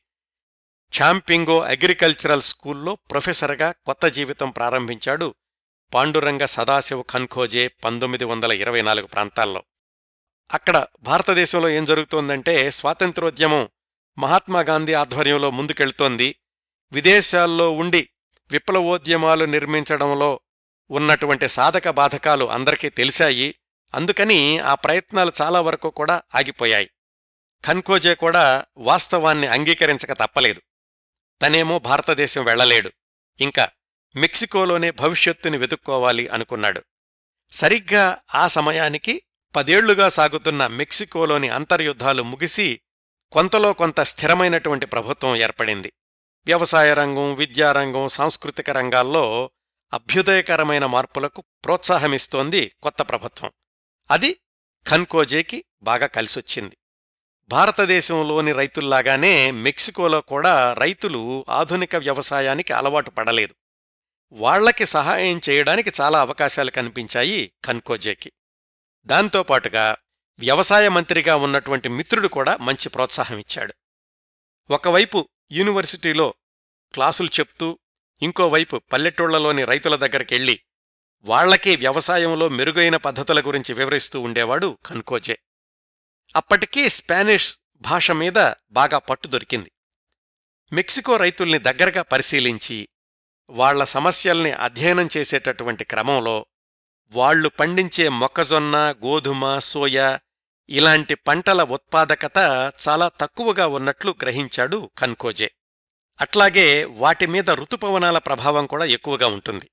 ఛాంపింగో 1.01 1.61
అగ్రికల్చరల్ 1.61 2.43
స్కూల్లో 2.43 2.95
ప్రొఫెసర్గా 2.95 3.73
కొత్త 3.73 4.07
జీవితం 4.07 4.51
ప్రారంభించాడు 4.51 5.35
పాండురంగ 5.95 6.45
సదాశివ 6.45 7.03
ఖన్ఖోజే 7.03 7.69
పంతొమ్మిది 7.69 8.25
వందల 8.25 8.53
ఇరవై 8.53 8.83
నాలుగు 8.83 9.07
ప్రాంతాల్లో. 9.07 9.63
అక్కడ 10.53 10.87
భారతదేశంలో 11.03 11.69
ఏం 11.69 11.85
జరుగుతోందంటే 11.85 12.71
స్వాతంత్రోద్యమం 12.71 13.69
మహాత్మాగాంధీ 14.19 14.93
ఆధ్వర్యంలో 14.93 15.51
ముందుకెళ్తోంది. 15.51 16.37
విదేశాల్లో 16.93 17.71
ఉండి 17.71 18.09
విప్లవోద్యమాలు 18.51 19.45
నిర్మించడంలో 19.45 20.41
ఉన్నటువంటి 20.91 21.49
సాధక 21.49 21.91
బాధకాలు 21.91 22.45
అందరికీ 22.45 22.89
తెలిశాయి. 22.89 23.55
అందుకని 23.95 24.59
ఆ 24.59 24.75
ప్రయత్నాలు 24.75 25.33
చాలా 25.43 25.61
వరకు 25.61 25.91
కూడా 25.91 26.23
ఆగిపోయాయి. 26.35 26.91
ఖన్కోజే 27.67 28.15
కూడా 28.15 28.65
వాస్తవాన్ని 28.77 29.47
అంగీకరించక 29.47 30.13
తప్పలేదు. 30.13 30.63
తనేమో 31.43 31.79
భారతదేశం 31.79 32.45
వెళ్ళలేడు 32.45 32.93
ఇంకా 33.41 33.69
మెక్సికోలోనే 34.17 34.91
భవిష్యత్తుని 34.91 35.57
వెతుక్కోవాలి 35.57 36.29
అనుకున్నాడు. 36.29 36.83
సరిగ్గా 37.51 38.19
ఆ 38.35 38.47
సమయానికి 38.47 39.23
పదేళ్ళుగా 39.57 40.09
సాగుతున్న 40.09 40.67
మెక్సికోలోని 40.67 41.49
అంతర్యుద్ధాలు 41.49 42.23
ముగిసి 42.23 42.81
కొంతలో 43.33 43.73
కొంత 43.73 44.01
స్థిరమైనటువంటి 44.01 44.87
ప్రభుత్వం 44.87 45.37
ఏర్పడింది. 45.37 45.93
వ్యవసాయ 46.47 46.95
రంగం 46.95 47.35
విద్యారంగం 47.35 48.09
సాంస్కృతిక 48.09 48.71
రంగాల్లో 48.71 49.51
అభ్యుదయకరమైన 49.93 50.87
మార్పులకు 50.87 51.45
ప్రోత్సాహమిస్తోంది 51.65 52.77
కొత్త 52.83 53.03
ప్రభుత్వం. 53.03 53.53
అది 54.11 54.41
ఖన్కోజేకి 54.89 55.65
బాగా 55.83 56.07
కలిసొచ్చింది. 56.07 56.77
భారతదేశంలోని 57.49 58.53
రైతుల్లాగానే 58.53 59.51
మెక్సికోలో 59.51 60.21
కూడా 60.21 60.75
రైతులు 60.75 61.47
ఆధునిక 61.49 61.97
వ్యవసాయానికి 61.97 62.73
అలవాటు 62.73 63.11
పడలేదు. 63.11 63.55
వాళ్ళకి 64.33 64.87
సహాయం 64.87 65.41
చేయడానికి 65.51 65.93
చాలా 66.01 66.21
అవకాశాలు 66.21 66.71
కనిపించాయి 66.71 67.53
ఖన్కోజేకి. 67.67 68.33
దాంతోపాటుగా 69.07 69.97
వ్యవసాయ 70.39 70.89
మంత్రిగా 70.89 71.37
ఉన్నటువంటి 71.37 71.89
మిత్రుడు 71.89 72.29
కూడా 72.29 72.57
మంచి 72.57 72.89
ప్రోత్సాహమిచ్చాడు 72.89 73.75
ఒకవైపు 74.71 75.29
యూనివర్సిటీలో 75.53 76.35
క్లాసులు 76.95 77.29
చెప్తూ 77.29 77.79
ఇంకోవైపు 78.23 78.81
పల్లెటూళ్ళలోని 78.93 79.65
రైతుల 79.65 79.97
దగ్గరికెళ్ళి 79.97 80.61
వాళ్ళకే 81.25 81.77
వ్యవసాయంలో 81.77 82.49
మెరుగైన 82.49 82.97
పద్ధతుల 82.97 83.41
గురించి 83.41 83.75
వివరిస్తూ 83.75 84.21
ఉండేవాడు 84.21 84.79
కన్కోజే. 84.87 85.39
అప్పటికీ 86.37 86.89
స్పానిష్ 86.89 87.57
భాష 87.77 88.11
మీద 88.11 88.53
బాగా 88.71 88.99
పట్టు 88.99 89.29
దొరికింది. 89.29 89.73
మెక్సికో 90.73 91.17
రైతుల్ని 91.17 91.59
దగ్గరగా 91.59 92.03
పరిశీలించి 92.03 92.89
వాళ్ళ 93.51 93.85
సమస్యల్ని 93.85 94.53
అధ్యయనం 94.53 95.09
చేసేటటువంటి 95.17 95.85
క్రమంలో 95.85 96.47
వాళ్ళు 97.09 97.49
పండించే 97.49 98.09
మొక్కజొన్న 98.09 98.95
గోధుమ 99.05 99.59
సోయా 99.59 100.21
ఇలాంటి 100.71 101.15
పంటల 101.15 101.63
ఉత్పాదకత 101.63 102.39
చాలా 102.89 103.09
తక్కువగా 103.21 103.67
ఉన్నట్లు 103.67 104.15
గ్రహించాడు 104.23 104.91
కన్కోజే. 104.99 105.51
అట్లాగే 106.21 106.85
వాటి 106.85 107.27
మీద 107.27 107.51
ఋతుపవనాల 107.51 108.19
ప్రభావం 108.19 108.67
కూడా 108.67 108.85
ఎక్కువగా 108.85 109.27
ఉంటుంది. 109.27 109.71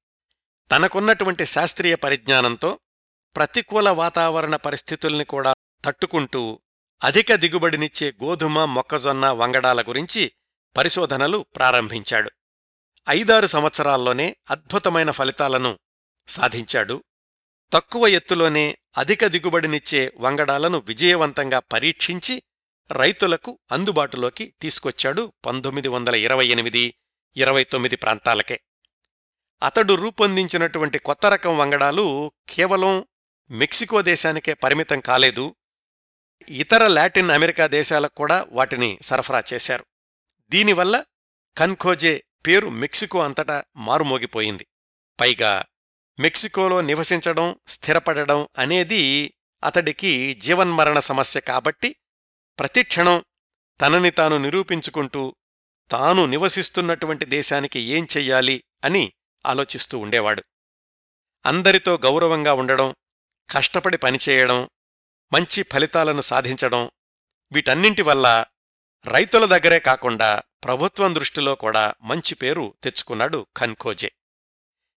తనకున్నటువంటి 0.71 1.45
శాస్త్రీయ 1.45 1.95
పరిజ్ఞానంతో 1.95 2.79
ప్రతికూల 3.35 3.89
వాతావరణ 3.89 4.55
పరిస్థితుల్ని 4.55 5.25
కూడా 5.25 5.53
తట్టుకుంటూ 5.85 6.61
అధిక 7.03 7.33
దిగుబడినిచ్చే 7.33 8.13
గోధుమ 8.23 8.65
మొక్కజొన్న 8.65 9.29
వంగడాల 9.29 9.81
గురించి 9.81 10.31
పరిశోధనలు 10.77 11.45
ప్రారంభించాడు. 11.55 12.31
ఐదారు 13.09 13.47
సంవత్సరాల్లోనే 13.47 14.35
అద్భుతమైన 14.51 15.11
ఫలితాలను 15.11 15.79
సాధించాడు. 16.27 17.03
తక్కువ 17.73 18.07
ఎత్తులోనే 18.07 18.77
అధిక 18.97 19.25
దిగుబడినిచ్చే 19.25 20.13
వంగడాలను 20.17 20.77
విజయవంతంగా 20.77 21.59
పరీక్షించి 21.59 22.43
రైతులకు 22.91 23.59
అందుబాటులోకి 23.71 24.53
తీసుకొచ్చాడు 24.61 25.33
పంతొమ్మిది 25.45 25.87
వందల 25.87 26.15
ఇరవై 26.15 26.47
ఎనిమిది 26.47 26.95
ఇరవై 27.37 27.63
తొమ్మిది 27.63 27.95
ప్రాంతాలకే. 27.95 28.59
అతడు 29.63 29.93
రూపొందించినటువంటి 29.93 30.99
కొత్త 30.99 31.25
రకం 31.25 31.57
వంగడాలు 31.57 32.31
కేవలం 32.49 33.05
మెక్సికో 33.51 34.01
దేశానికే 34.01 34.53
పరిమితం 34.53 34.99
కాలేదు 34.99 35.55
ఇతర 36.49 36.87
లాటిన్ 36.87 37.31
అమెరికా 37.31 37.67
దేశాలకు 37.67 38.15
కూడా 38.15 38.45
వాటిని 38.49 38.99
సరఫరా 39.01 39.43
చేశారు. 39.53 39.85
దీనివల్ల 40.49 41.03
కన్ఖోజే 41.57 42.23
పేరు 42.47 42.69
మెక్సికో 42.69 43.19
అంతటా 43.19 43.63
మారుమోగిపోయింది. 43.77 44.67
పైగా 45.19 45.63
మెక్సికోలో 46.19 46.81
నివసించడం 46.81 47.55
స్థిరపడడం 47.67 48.47
అనేది 48.57 49.33
అతడికి 49.63 50.33
జీవన్మరణ 50.33 50.99
సమస్య 50.99 51.39
కాబట్టి 51.39 51.95
ప్రతిక్షణం 52.59 53.25
తనని 53.81 54.11
తాను 54.11 54.37
నిరూపించుకుంటూ 54.37 55.35
తాను 55.91 56.25
నివసిస్తున్నటువంటి 56.25 57.25
దేశానికి 57.25 57.79
ఏం 57.79 58.07
చెయ్యాలి 58.17 58.63
అని 58.83 59.13
ఆలోచిస్తూ 59.45 59.97
ఉండేవాడు. 59.97 60.43
అందరితో 61.45 61.95
గౌరవంగా 61.95 62.53
ఉండడం 62.53 62.95
కష్టపడి 63.49 63.97
పనిచేయడం 63.97 64.69
మంచి 65.33 65.63
ఫలితాలను 65.63 66.21
సాధించడం 66.21 66.91
వీటన్నింటి 67.51 68.01
వల్ల 68.01 68.45
రైతుల 69.05 69.45
దగ్గరే 69.45 69.79
కాకుండా 69.79 70.41
ప్రభుత్వం 70.63 71.15
దృష్టిలో 71.15 71.55
కూడా 71.55 71.93
మంచి 72.01 72.35
పేరు 72.35 72.75
తెచ్చుకున్నాడు 72.83 73.47
ఖన్కోజే 73.57 74.11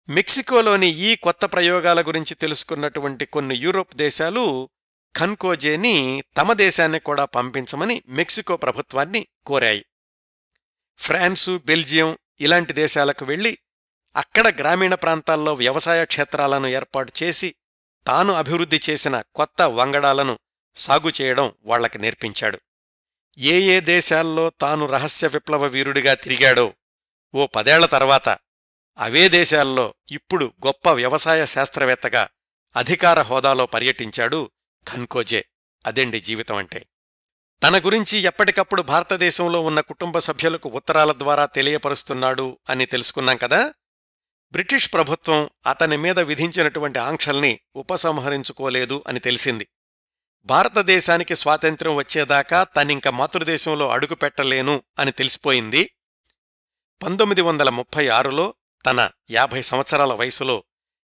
మెక్సికోలోని 0.09 0.87
ఈ 0.87 1.17
కొత్త 1.17 1.45
ప్రయోగాల 1.45 2.03
గురించి 2.03 2.35
తెలుసుకున్నటువంటి 2.35 3.27
కొన్ని 3.27 3.55
యూరోప్ 3.55 3.95
దేశాలు 3.97 4.71
ఖన్కోజేని 5.19 6.25
తమ 6.37 6.53
దేశాన్ని 6.53 7.01
కూడా 7.01 7.25
పంపించమని 7.25 8.03
మెక్సికో 8.09 8.57
ప్రభుత్వాన్ని 8.57 9.27
కోరాయి. 9.47 9.85
ఫ్రాన్సు 10.99 11.61
బెల్జియం 11.65 12.19
ఇలాంటి 12.41 12.73
దేశాలకు 12.73 13.25
వెళ్ళి 13.25 13.59
అక్కడ 14.17 14.59
గ్రామీణ 14.59 14.95
ప్రాంతాల్లో 14.95 15.55
వ్యవసాయ 15.55 16.05
క్షేత్రాలను 16.05 16.67
ఏర్పాటు 16.67 17.13
చేసి 17.23 17.55
తాను 18.07 18.33
అభివృద్ధి 18.33 18.81
చేసిన 18.91 19.23
కొత్త 19.35 19.63
వంగడాలను 19.63 20.39
సాగు 20.77 21.13
చేయడం 21.23 21.53
వాళ్ళకి 21.65 21.99
నేర్పించాడు. 21.99 22.61
ఏ 23.39 23.61
ఏ 23.61 23.81
దేశాల్లో 23.81 24.51
తాను 24.51 24.87
రహస్య 24.87 25.29
విప్లవ 25.29 25.65
వీరుడిగా 25.65 26.15
తిరిగాడో 26.15 26.75
ఓ 27.35 27.47
పదేళ్ళ 27.47 27.87
తర్వాత 27.87 28.39
అవే 28.99 29.29
దేశాల్లో 29.29 29.95
ఇప్పుడు 30.11 30.53
గొప్ప 30.67 30.89
వ్యవసాయ 30.89 31.47
శాస్త్రవేత్తగా 31.47 32.29
అధికార 32.77 33.21
హోదాలో 33.23 33.67
పర్యటించాడు 33.67 34.51
ఖన్కోజే 34.93 35.45
అదేండి 35.87 36.21
జీవితం 36.21 36.57
అంటే. 36.57 36.87
తన 37.63 37.79
గురించి 37.79 38.19
ఎప్పటికప్పుడు 38.19 38.83
భారతదేశంలో 38.83 39.61
ఉన్న 39.61 39.81
కుటుంబ 39.81 40.19
సభ్యులకు 40.19 40.69
ఉత్తరాల 40.69 41.13
ద్వారా 41.13 41.47
తెలియపరుస్తున్నాడు 41.47 42.59
అని 42.71 42.87
తెలుసుకున్నాం 42.87 43.37
కదా? 43.37 43.75
బ్రిటిష్ 44.53 44.93
ప్రభుత్వం 44.93 45.51
అతని 45.67 45.97
మీద 45.97 46.21
విధించినటువంటి 46.21 46.99
ఆంక్షల్ని 46.99 47.61
ఉపసంహరించుకోలేదు 47.77 49.05
అని 49.07 49.21
తెలిసింది. 49.21 49.69
భారతదేశానికి 50.45 51.37
స్వాతంత్ర్యం 51.37 51.95
వచ్చేదాకా 51.95 52.65
తనింక 52.65 53.09
మాతృదేశంలో 53.09 53.91
అడుగుపెట్టలేను 53.91 54.83
అని 54.99 55.13
తెలిసిపోయింది. 55.13 55.91
పంతొమ్మిది 57.03 57.41
వందల 57.43 57.71
ముప్పై 57.71 58.09
ఆరులో 58.09 58.55
తన 58.87 59.11
యాభై 59.31 59.63
సంవత్సరాల 59.63 60.13
వయసులో 60.13 60.65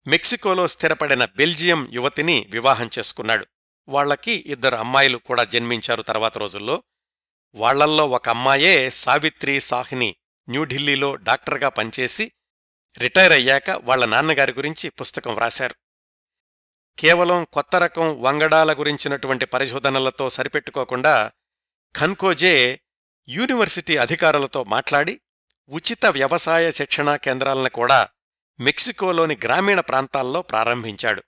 మెక్సికోలో 0.08 0.68
స్థిరపడిన 0.68 1.26
బెల్జియం 1.26 1.88
యువతిని 1.92 2.48
వివాహం 2.50 2.90
చేసుకున్నాడు. 3.00 3.46
వాళ్ళకి 3.90 4.32
ఇద్దరు 4.32 4.76
అమ్మాయిలు 4.76 5.18
కూడా 5.18 5.44
జన్మించారు 5.44 6.02
తర్వాత 6.02 6.38
రోజుల్లో. 6.38 6.84
వాళ్ళల్లో 7.56 8.08
ఒక 8.08 8.30
అమ్మాయే 8.30 8.90
సావిత్రి 8.90 9.60
సాహ్ని 9.60 10.16
న్యూఢిల్లీలో 10.50 11.16
డాక్టర్గా 11.16 11.70
పనిచేసి 11.70 12.32
రిటైర్ 12.98 13.34
అయ్యాక 13.34 13.70
వాళ్ళ 13.70 14.06
నాన్నగారి 14.06 14.54
గురించి 14.54 14.90
పుస్తకం 14.90 15.34
వ్రాశారు. 15.34 15.76
కేవలం 17.00 17.48
కొత్త 17.54 17.76
రకం 17.76 18.22
వంగడాల 18.22 18.74
గురించినటువంటి 18.74 19.46
పరిశోధనలతో 19.46 20.30
సరిపెట్టుకోకుండా 20.30 21.32
ఖన్కోజే 21.98 22.82
యూనివర్సిటీ 23.30 23.98
అధికారులతో 23.98 24.64
మాట్లాడి 24.64 25.22
ఉచిత 25.70 26.06
వ్యవసాయ 26.06 26.72
శిక్షణా 26.72 27.16
కేంద్రాలను 27.16 27.70
కూడా 27.70 28.10
మెక్సికోలోని 28.60 29.38
గ్రామీణ 29.44 29.80
ప్రాంతాల్లో 29.80 30.42
ప్రారంభించాడు. 30.42 31.24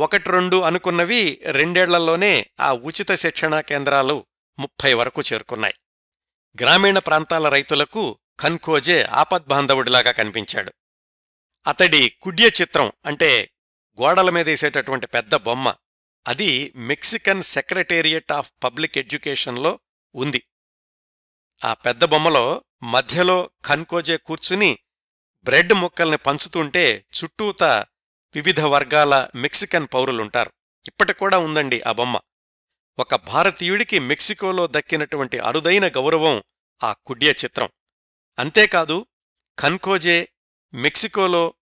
ఒకటి 0.00 0.30
రెండు 0.30 0.56
అనుకున్నవి 0.56 1.40
రెండేళ్ళలోనే 1.44 2.50
ఆ 2.60 2.72
ఉచిత 2.72 3.14
శిక్షణా 3.14 3.60
కేంద్రాలు 3.60 4.26
ముప్పై 4.58 4.94
వరకు 4.94 5.22
చేరుకున్నాయి. 5.22 5.74
గ్రామీణ 6.60 6.98
ప్రాంతాల 6.98 7.48
రైతులకు 7.48 8.18
ఖన్కోజే 8.40 9.02
ఆపద్బాంధవుడిలాగా 9.02 10.10
కనిపించాడు. 10.12 10.72
అతడి 11.66 12.08
కుడ్య 12.22 12.50
చిత్రం 12.60 12.92
అంటే 13.06 13.50
గోడల 14.00 14.30
మీదేసేటటువంటి 14.30 15.06
పెద్ద 15.06 15.34
బొమ్మ 15.34 15.74
అది 16.28 16.72
మెక్సికన్ 16.76 17.42
సెక్రటేరియట్ 17.42 18.32
ఆఫ్ 18.32 18.52
పబ్లిక్ 18.64 18.98
ఎడ్యుకేషన్లో 18.98 19.78
ఉంది. 20.14 20.42
ఆ 21.64 21.74
పెద్ద 21.74 22.04
బొమ్మలో 22.04 22.64
మధ్యలో 22.82 23.50
ఖన్కోజే 23.64 24.16
కూర్చుని 24.16 24.78
బ్రెడ్ 25.44 25.72
ముక్కల్ని 25.72 26.18
పంచుతుంటే 26.18 27.04
చుట్టూత 27.14 27.86
వివిధ 28.34 28.60
వర్గాల 28.60 29.28
మెక్సికన్ 29.34 29.86
పౌరులుంటారు. 29.94 30.52
ఇప్పటికూడా 30.86 31.38
ఉందండి 31.38 31.82
ఆ 31.82 31.92
బొమ్మ. 31.92 32.20
ఒక 32.98 33.14
భారతీయుడికి 33.14 33.98
మెక్సికోలో 33.98 34.66
దక్కినటువంటి 34.66 35.38
అరుదైన 35.38 35.88
గౌరవం 35.88 36.42
ఆ 36.82 36.92
కుడ్య 36.92 37.30
చిత్రం. 37.30 37.68
అంతేకాదు 38.38 39.06
ఖన్కోజే 39.60 40.28
మెక్సికోలో 40.74 41.54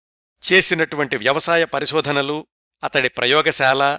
చేసినటువంటి 0.53 1.16
వ్యవసాయ 1.16 1.64
పరిశోధనలు 1.64 2.47
అతడి 2.85 3.09
ప్రయోగశాల 3.09 3.99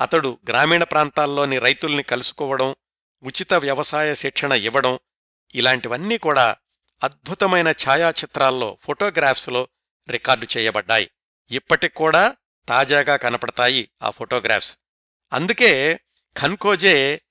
అతడు 0.00 0.38
గ్రామీణ 0.48 0.84
ప్రాంతాల్లోని 0.84 1.58
రైతుల్ని 1.58 2.02
కలుసుకోవడం 2.02 2.76
ఉచిత 3.22 3.54
వ్యవసాయ 3.54 4.14
శిక్షణ 4.14 4.52
ఇవ్వడం 4.52 4.98
ఇలాంటివన్నీ 5.54 6.18
కూడా 6.18 6.56
అద్భుతమైన 7.04 7.68
ఛాయాచిత్రాల్లో 7.68 8.78
ఫోటోగ్రాఫ్స్లో 8.82 9.68
రికార్డు 10.08 10.46
చేయబడ్డాయి. 10.56 11.10
ఇప్పటికూడా 11.50 12.36
తాజాగా 12.68 13.16
కనపడతాయి 13.16 13.90
ఆ 14.02 14.10
ఫోటోగ్రాఫ్స్. 14.10 14.78
అందుకే 15.32 16.00
ఖన్కోజే 16.36 17.22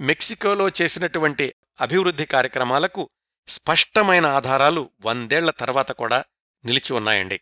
మెక్సికోలో 0.00 0.68
చేసినటువంటి 0.68 1.54
అభివృద్ధి 1.80 2.26
కార్యక్రమాలకు 2.26 3.10
స్పష్టమైన 3.48 4.26
ఆధారాలు 4.26 4.90
వందేళ్ళ 5.00 5.50
తర్వాత 5.50 5.92
కూడా 5.92 6.24
నిలిచి 6.64 6.92
ఉన్నాయండి. 6.92 7.40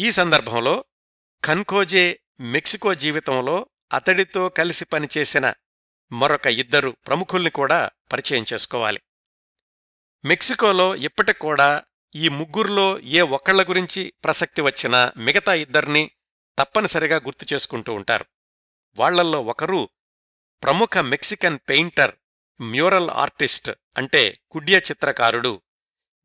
ఈ 0.00 0.12
సందర్భంలో 0.12 0.84
ఖన్కోజే 1.44 2.20
మెక్సికో 2.40 2.94
జీవితంలో 2.94 3.68
అతడితో 3.92 4.48
కలిసి 4.48 4.84
పనిచేసిన 4.84 5.52
మరొక 6.12 6.46
ఇద్దరు 6.46 6.96
ప్రముఖుల్ని 7.06 7.50
కూడా 7.50 7.90
పరిచయం 8.12 8.44
చేసుకోవాలి. 8.52 9.00
మెక్సికోలో 10.24 10.96
ఇప్పటికూడా 10.96 11.82
ఈ 12.16 12.28
ముగ్గురులో 12.28 13.00
ఏ 13.00 13.20
ఒక్కళ్ళ 13.20 13.68
గురించి 13.68 14.12
ప్రసక్తి 14.24 14.60
వచ్చినా 14.60 15.12
మిగతా 15.16 15.54
ఇద్దర్నీ 15.54 16.10
తప్పనిసరిగా 16.58 17.16
గుర్తు 17.16 17.54
చేసుకుంటూ 17.54 17.94
ఉంటారు. 17.94 18.24
వాళ్ళల్లో 18.96 19.44
ఒకరు 19.44 19.88
ప్రముఖ 20.62 20.98
మెక్సికన్ 20.98 21.58
పెయింటర్ 21.68 22.14
మ్యూరల్ 22.60 23.10
ఆర్టిస్ట్ 23.10 23.70
అంటే 23.96 24.38
కుడ్య 24.50 24.78
చిత్రకారుడు 24.78 25.62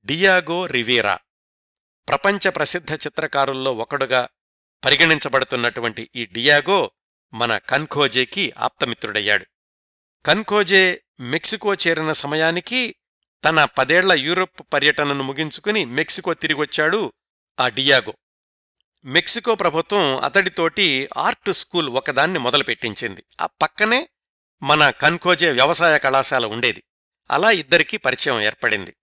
డియాగో 0.06 0.66
రివీరా. 0.66 1.20
ప్రపంచ 2.08 2.50
ప్రసిద్ధ 2.50 2.94
చిత్రకారుల్లో 2.94 3.74
ఒకడుగా 3.74 4.30
పరిగణించబడుతున్నటువంటి 4.86 6.10
ఈ 6.16 6.26
డియాగో 6.26 6.92
మన 7.34 7.58
కన్ఖోజేకి 7.58 8.54
ఆప్తమిత్రుడయ్యాడు. 8.58 9.46
కన్ఖోజే 10.26 11.04
మెక్సికో 11.20 11.74
చేరిన 11.74 12.12
సమయానికి 12.14 12.96
తన 13.44 13.66
పదేళ్ళ 13.66 14.14
యూరోప్ 14.14 14.62
పర్యటనను 14.74 15.24
ముగించుకుని 15.24 15.86
మెక్సికో 15.86 16.34
తిరిగొచ్చాడు 16.34 17.14
ఆ 17.60 17.68
డియాగో. 17.68 18.14
మెక్సికో 19.06 19.56
ప్రభుత్వం 19.56 20.18
అతడితోటి 20.18 21.10
ఆర్ట్ 21.18 21.54
స్కూల్ 21.54 21.90
ఒకదాన్ని 21.90 22.40
మొదలుపెట్టించింది. 22.40 23.24
ఆ 23.42 23.46
పక్కనే 23.46 24.10
మన 24.64 24.90
కన్కోజే 24.90 25.52
వ్యవసాయ 25.52 25.98
కళాశాల 26.00 26.46
ఉండేది. 26.46 26.84
అలా 27.32 27.52
ఇద్దరికీ 27.52 27.98
పరిచయం 27.98 28.42
ఏర్పడింది. 28.42 28.96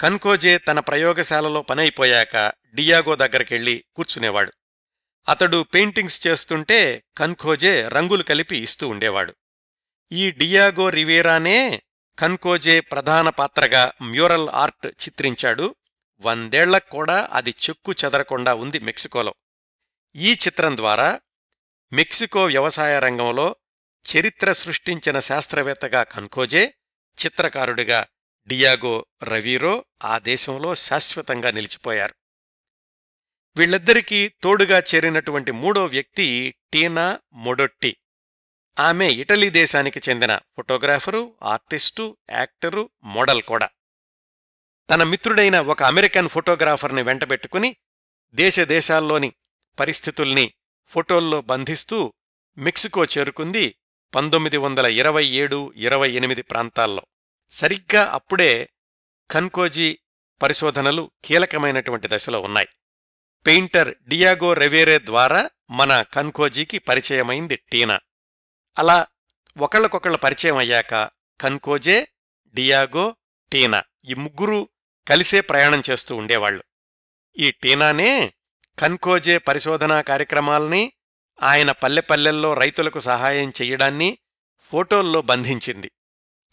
కన్కోజే 0.00 0.58
తన 0.58 0.80
ప్రయోగశాలలో 0.80 1.62
పనైపోయాక 1.62 2.52
డియాగో 2.74 3.14
దగ్గరికెళ్ళి 3.14 3.84
కూర్చునేవాడు. 3.96 4.52
అతడు 5.28 5.62
పెయింటింగ్స్ 5.62 6.26
చేస్తుంటే 6.26 7.04
కన్కోజే 7.18 7.88
రంగులు 7.88 8.22
కలిపి 8.22 8.56
ఇస్తూ 8.56 8.88
ఉండేవాడు. 8.88 9.34
ఈ 10.12 10.30
డియాగో 10.30 10.88
రివేరానే 10.88 11.82
కన్కోజే 12.18 12.80
ప్రధాన 12.80 13.28
పాత్రగా 13.28 13.92
మ్యూరల్ 14.02 14.48
ఆర్ట్ 14.48 14.86
చిత్రించాడు. 14.86 15.74
వందేళ్ళకు 16.20 16.90
కూడా 16.90 17.28
అది 17.32 17.50
చెక్కు 17.50 17.92
చెదరకుండా 17.92 18.54
ఉంది 18.54 18.78
మెక్సికోలో. 18.78 19.34
ఈ 20.16 20.32
చిత్రం 20.32 20.76
ద్వారా 20.76 21.20
మెక్సికో 21.92 22.44
వ్యవసాయ 22.44 23.00
రంగంలో 23.00 23.56
చరిత్ర 24.04 24.52
సృష్టించిన 24.52 25.20
శాస్త్రవేత్తగా 25.20 26.02
కన్కోజే 26.02 26.74
చిత్రకారుడిగా 27.24 28.06
డియాగో 28.46 29.06
రవీరో 29.24 29.84
ఆ 30.04 30.18
దేశంలో 30.18 30.74
శాశ్వతంగా 30.74 31.50
నిలిచిపోయారు. 31.50 32.14
వీళ్ళిద్దరికీ 33.56 34.28
తోడుగా 34.28 34.82
చేరినటువంటి 34.94 35.52
మూడో 35.52 35.84
వ్యక్తి 35.86 36.54
టీనా 36.72 37.20
మొడొట్టి. 37.32 37.96
ఆమె 38.78 39.08
ఇటలీ 39.08 39.50
దేశానికి 39.50 40.00
చెందిన 40.08 40.36
ఫోటోగ్రాఫరు 40.36 41.34
ఆర్టిస్టు 41.42 42.16
యాక్టరు 42.30 42.90
మోడల్ 43.04 43.42
కూడా. 43.42 43.68
తన 44.90 45.02
మిత్రుడైన 45.02 45.60
ఒక 45.60 45.82
అమెరికన్ 45.82 46.28
ఫోటోగ్రాఫర్ని 46.28 47.02
వెంటబెట్టుకుని 47.02 47.76
దేశదేశాల్లోని 48.32 49.32
పరిస్థితుల్ని 49.80 50.52
ఫోటోల్లో 50.86 51.40
బంధిస్తూ 51.40 52.12
మెక్సికో 52.58 53.04
చేరుకుంది 53.04 53.74
పంతొమ్మిది 54.14 54.56
వందల 54.56 54.86
ఇరవై 54.86 55.26
ఏడు 55.26 55.72
ఇరవై 55.76 56.10
ఎనిమిది 56.10 56.42
ప్రాంతాల్లో. 56.42 57.06
సరిగ్గా 57.50 58.04
అప్పుడే 58.04 58.68
ఖన్కోజీ 59.30 59.98
పరిశోధనలు 60.42 61.10
కీలకమైనటువంటి 61.24 62.08
దశలో 62.10 62.40
ఉన్నాయి. 62.40 62.68
పెయింటర్ 63.46 63.94
డియాగో 64.08 64.52
రెవేరే 64.52 64.98
ద్వారా 64.98 65.50
మన 65.70 66.02
కన్కోజీకి 66.02 66.78
పరిచయమైంది 66.78 67.56
టీనా. 67.56 68.00
అలా 68.78 69.06
ఒకళ్ళకొకళ్ళ 69.56 70.16
పరిచయం 70.16 70.56
అయ్యాక 70.56 71.10
కన్కోజే 71.40 72.08
డియాగో 72.54 73.16
టీనా 73.52 73.84
ఈ 74.04 74.14
ముగ్గురు 74.14 74.68
కలిసే 75.08 75.40
ప్రయాణం 75.40 75.82
చేస్తూ 75.90 76.16
ఉండేవాళ్ళు 76.16 76.64
ఈ 77.38 77.50
టీనానే 77.50 78.32
కన్కోజే 78.78 79.38
పరిశోధనా 79.38 80.00
కార్యక్రమాల్ని 80.00 80.92
ఆయన 81.42 81.70
పల్లెపల్లెల్లో 81.70 82.54
రైతులకు 82.54 83.00
సహాయం 83.00 83.50
చెయ్యడాన్ని 83.50 84.18
ఫోటోల్లో 84.60 85.22
బంధించింది. 85.22 85.90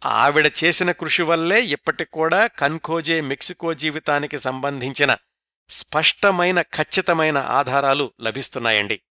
ఆవిడ 0.05 0.51
చేసిన 0.63 0.91
కృషి 0.91 1.22
వల్లే 1.22 1.61
ఇప్పటికూడా 1.61 2.47
కన్కోజే 2.47 3.22
మెక్సికో 3.22 3.74
జీవితానికి 3.74 4.38
సంబంధించిన 4.38 5.17
స్పష్టమైన 5.70 6.61
ఖచ్చితమైన 6.61 7.38
ఆధారాలు 7.38 8.13
లభిస్తున్నాయండి. 8.22 9.01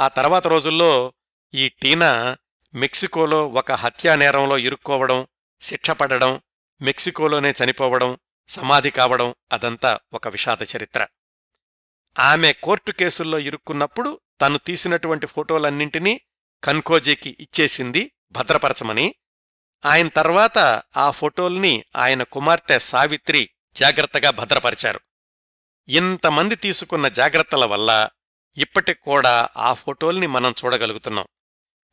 ఆ 0.00 0.08
తర్వాత 0.08 0.46
రోజుల్లో 0.46 1.12
ఈ 1.56 1.68
టీనా 1.68 2.36
మెక్సికోలో 2.74 3.48
ఒక 3.48 3.72
హత్యానేరంలో 3.72 4.58
ఇరుక్కోవడం 4.58 5.26
శిక్షపడడం 5.60 6.40
మెక్సికోలోనే 6.82 7.54
చనిపోవడం 7.64 8.18
సమాధి 8.48 8.90
కావడం 8.90 9.34
అదంతా 9.52 9.98
ఒక 10.12 10.28
విషాద 10.28 10.56
చరిత్ర. 10.76 11.06
ఆమె 12.18 12.52
కోర్టు 12.52 12.92
కేసుల్లో 12.92 13.38
ఇరుక్కున్నప్పుడు 13.38 14.20
తను 14.40 14.58
తీసినటువంటి 14.58 15.26
ఫోటోలన్నింటినీ 15.26 16.20
కన్కోజీకి 16.64 17.36
ఇచ్చేసింది 17.40 18.12
భద్రపరచమని 18.32 19.14
ఆయన 19.86 20.08
తర్వాత 20.08 20.82
ఆ 20.96 21.10
ఫోటోల్ని 21.10 21.84
ఆయన 21.96 22.22
కుమార్తె 22.22 22.78
సావిత్రి 22.78 23.50
జాగ్రత్తగా 23.76 24.30
భద్రపరిచారు. 24.30 25.00
ఇంతమంది 25.88 26.56
తీసుకున్న 26.56 27.08
జాగ్రత్తల 27.08 27.64
వల్ల 27.64 28.08
ఇప్పటికూడా 28.56 29.48
ఆ 29.56 29.74
ఫోటోల్ని 29.74 30.26
మనం 30.26 30.54
చూడగలుగుతున్నాం. 30.64 31.26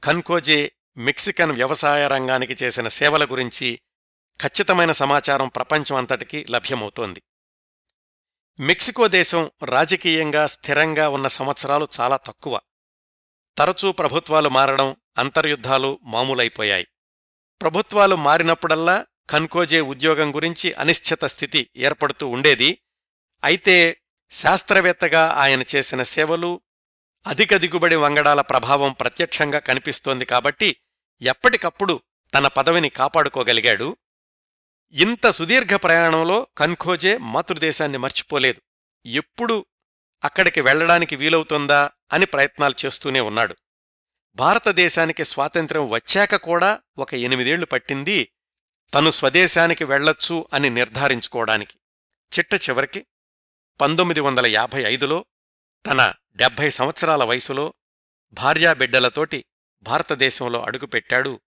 ఖన్కోజే 0.03 0.71
మెక్సికన్ 0.97 1.51
వ్యవసాయ 1.51 2.07
రంగానికి 2.07 2.63
చేసిన 2.63 2.87
సేవల 2.87 3.25
గురించి 3.25 3.79
ఖచ్చితమైన 4.41 4.91
సమాచారం 4.91 5.47
ప్రపంచం 5.47 5.95
అంతటికీ 5.95 6.45
లభ్యమవుతోంది. 6.49 7.21
మెక్సికో 8.59 9.07
దేశం 9.07 9.51
రాజకీయంగా 9.65 10.47
స్థిరంగా 10.47 11.09
ఉన్న 11.09 11.27
సంవత్సరాలు 11.27 11.87
చాలా 11.99 12.17
తక్కువ. 12.17 12.59
తరచూ 13.57 13.91
ప్రభుత్వాలు 13.91 14.49
మారడం 14.49 14.95
అంతర్యుద్ధాలు 15.17 15.99
మామూలైపోయాయి. 16.03 16.87
ప్రభుత్వాలు 17.61 18.15
మారినప్పుడల్లా 18.15 19.05
కన్కోజే 19.29 19.81
ఉద్యోగం 19.81 20.35
గురించి 20.35 20.73
అనిశ్చిత 20.73 21.25
స్థితి 21.25 21.69
ఏర్పడుతూ 21.77 22.27
ఉండేది. 22.27 22.79
అయితే 23.43 24.01
శాస్త్రవేత్తగా 24.31 25.27
ఆయన 25.27 25.63
చేసిన 25.75 26.03
సేవలు 26.03 26.61
అధిక 27.27 27.55
దిగుబడి 27.55 27.95
వంగడాల 27.95 28.41
ప్రభావం 28.41 28.93
ప్రత్యక్షంగా 28.93 29.59
కనిపిస్తోంది 29.59 30.25
కాబట్టి 30.25 30.77
ఎప్పటికప్పుడు 31.21 32.01
తన 32.33 32.47
పదవిని 32.47 32.89
కాపాడుకోగలిగాడు. 32.89 33.97
ఇంత 34.91 35.29
సుదీర్ఘ 35.29 35.75
ప్రయాణంలో 35.75 36.47
కన్ఖోజే 36.57 37.17
మాతృదేశాన్ని 37.17 37.97
మర్చిపోలేదు. 37.97 38.61
ఎప్పుడు 39.05 39.65
అక్కడికి 40.23 40.61
వెళ్ళడానికి 40.61 41.15
వీలవుతుందా 41.15 41.91
అని 42.13 42.25
ప్రయత్నాలు 42.25 42.75
చేస్తూనే 42.85 43.19
ఉన్నాడు. 43.19 43.55
భారతదేశానికి 44.35 45.25
స్వాతంత్ర్యం 45.25 45.89
వచ్చాక 45.89 46.35
కూడా 46.35 46.79
ఒక 46.97 47.13
ఎనిమిదేళ్ళు 47.13 47.65
పట్టింది 47.65 48.33
తను 48.93 49.11
స్వదేశానికి 49.11 49.83
వెళ్ళొచ్చు 49.83 50.47
అని 50.53 50.69
నిర్ధారించుకోవడానికి. 50.69 51.79
చిట్ట 52.37 52.53
చివరికి 52.53 53.05
పంతొమ్మిది 53.81 54.19
వందల 54.19 54.45
యాభై 54.45 54.83
ఐదులో 54.83 55.25
తన 55.85 56.13
డెబ్భై 56.35 56.69
సంవత్సరాల 56.69 57.23
వయసులో 57.23 57.73
భార్యాబిడ్డలతోటి 58.31 59.45
భారతదేశంలో 59.83 60.61
అడుగుపెట్టాడు 60.61 61.41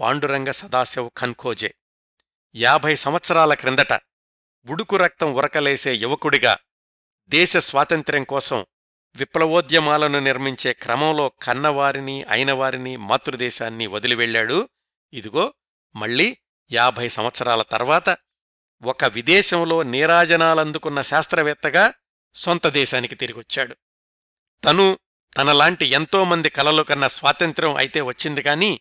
పాండురంగ 0.00 0.50
సదాశివ్ 0.50 1.10
ఖన్ఖోజే. 1.18 1.74
యాభై 2.54 2.94
సంవత్సరాల 2.96 3.54
క్రిందట 3.54 3.92
ఉడుకు 4.66 4.96
రక్తం 4.96 5.34
ఉరకలేసే 5.34 5.94
యువకుడిగా 5.94 6.58
దేశ 7.30 7.56
స్వాతంత్ర్యం 7.56 8.24
కోసం 8.24 8.66
విప్లవోద్యమాలను 9.16 10.20
నిర్మించే 10.20 10.72
క్రమంలో 10.72 11.28
కన్నవారిని 11.28 12.24
అయినవారిని 12.28 12.96
మాతృదేశాన్ని 12.96 13.86
వదిలివెళ్ళాడు 13.86 14.68
ఇదిగో 15.12 15.54
మళ్ళీ 15.94 16.36
యాభై 16.70 17.08
సంవత్సరాల 17.08 17.62
తర్వాత 17.62 18.16
ఒక 18.82 19.04
విదేశంలో 19.04 19.82
నీరాజనాలందుకున్న 19.82 21.02
శాస్త్రవేత్తగా 21.02 21.94
సొంత 22.34 22.66
దేశానికి 22.66 23.14
తిరిగొచ్చాడు. 23.14 23.76
తను 24.64 24.98
తనలాంటి 25.36 25.86
ఎంతోమంది 25.86 26.48
కలలు 26.50 26.82
కన్న 26.82 27.06
స్వాతంత్ర్యం 27.06 27.76
అయితే 27.76 28.00
వచ్చింది 28.00 28.42
కాని 28.42 28.80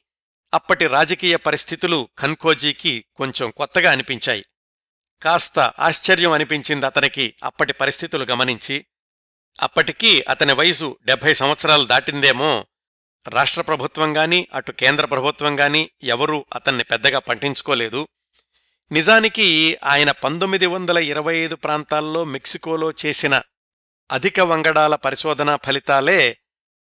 అప్పటి 0.54 0.88
రాజకీయ 0.88 1.36
పరిస్థితులు 1.36 2.10
ఖన్కోజీకి 2.20 3.06
కొంచెం 3.16 3.52
కొత్తగా 3.52 3.91
అనిపించాయి. 3.91 4.45
కాస్త 5.22 5.60
ఆశ్చర్యం 5.60 6.32
అనిపించింది 6.32 6.86
అతనికి 6.86 7.36
అప్పటి 7.43 7.74
పరిస్థితులు 7.74 8.24
గమనించి. 8.24 8.86
అప్పటికీ 9.62 10.22
అతని 10.22 10.54
వయసు 10.54 10.97
డెబ్భై 11.04 11.34
సంవత్సరాలు 11.34 11.86
దాటిందేమో. 11.86 12.66
రాష్ట్ర 13.28 13.62
ప్రభుత్వంగాని 13.62 14.47
అటు 14.54 14.72
కేంద్ర 14.72 15.06
ప్రభుత్వంగాని 15.06 15.89
ఎవరూ 16.04 16.45
అతన్ని 16.54 16.84
పెద్దగా 16.84 17.20
పట్టించుకోలేదు. 17.20 18.08
నిజానికి 18.92 19.78
ఆయన 19.84 20.12
పంతొమ్మిది 20.12 20.66
వందల 20.66 20.98
ఇరవై 20.98 21.36
ఐదు 21.36 21.56
ప్రాంతాల్లో 21.56 22.26
మెక్సికోలో 22.26 22.94
చేసిన 23.06 23.42
అధిక 24.12 24.39
వంగడాల 24.39 24.96
పరిశోధనా 24.96 25.56
ఫలితాలే 25.56 26.39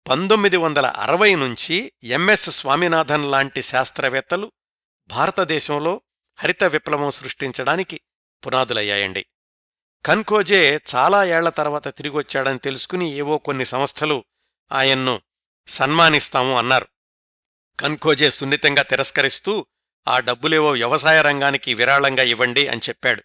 పంతొమ్మిది 0.09 0.57
వందల 0.57 0.87
అరవై 0.87 1.35
నుంచి 1.35 1.93
ఎంఎస్ 2.05 2.51
స్వామినాథన్ 2.51 3.31
లాంటి 3.31 3.63
శాస్త్రవేత్తలు 3.63 4.53
భారతదేశంలో 5.09 6.01
హరిత 6.41 6.65
విప్లవం 6.65 7.11
సృష్టించడానికి 7.11 8.01
పునాదులయ్యాయండి. 8.47 9.27
కన్కోజే 10.07 10.81
చాలా 10.95 11.25
ఏళ్ళ 11.25 11.49
తర్వాత 11.49 11.89
తిరిగొచ్చాడని 11.89 12.59
తెలుసుకుని 12.59 13.11
ఏవో 13.11 13.39
కొన్ని 13.39 13.65
సంస్థలు 13.65 14.25
ఆయన్ను 14.73 15.21
సన్మానిస్తాము 15.69 16.59
అన్నారు. 16.59 16.89
కన్కోజే 17.81 18.31
సున్నితంగా 18.31 18.83
తిరస్కరిస్తూ 18.83 19.67
ఆ 20.09 20.19
డబ్బులేవో 20.19 20.71
వ్యవసాయ 20.71 21.23
రంగానికి 21.23 21.75
విరాళంగా 21.75 22.23
ఇవ్వండి 22.23 22.69
అని 22.69 22.81
చెప్పాడు. 22.89 23.23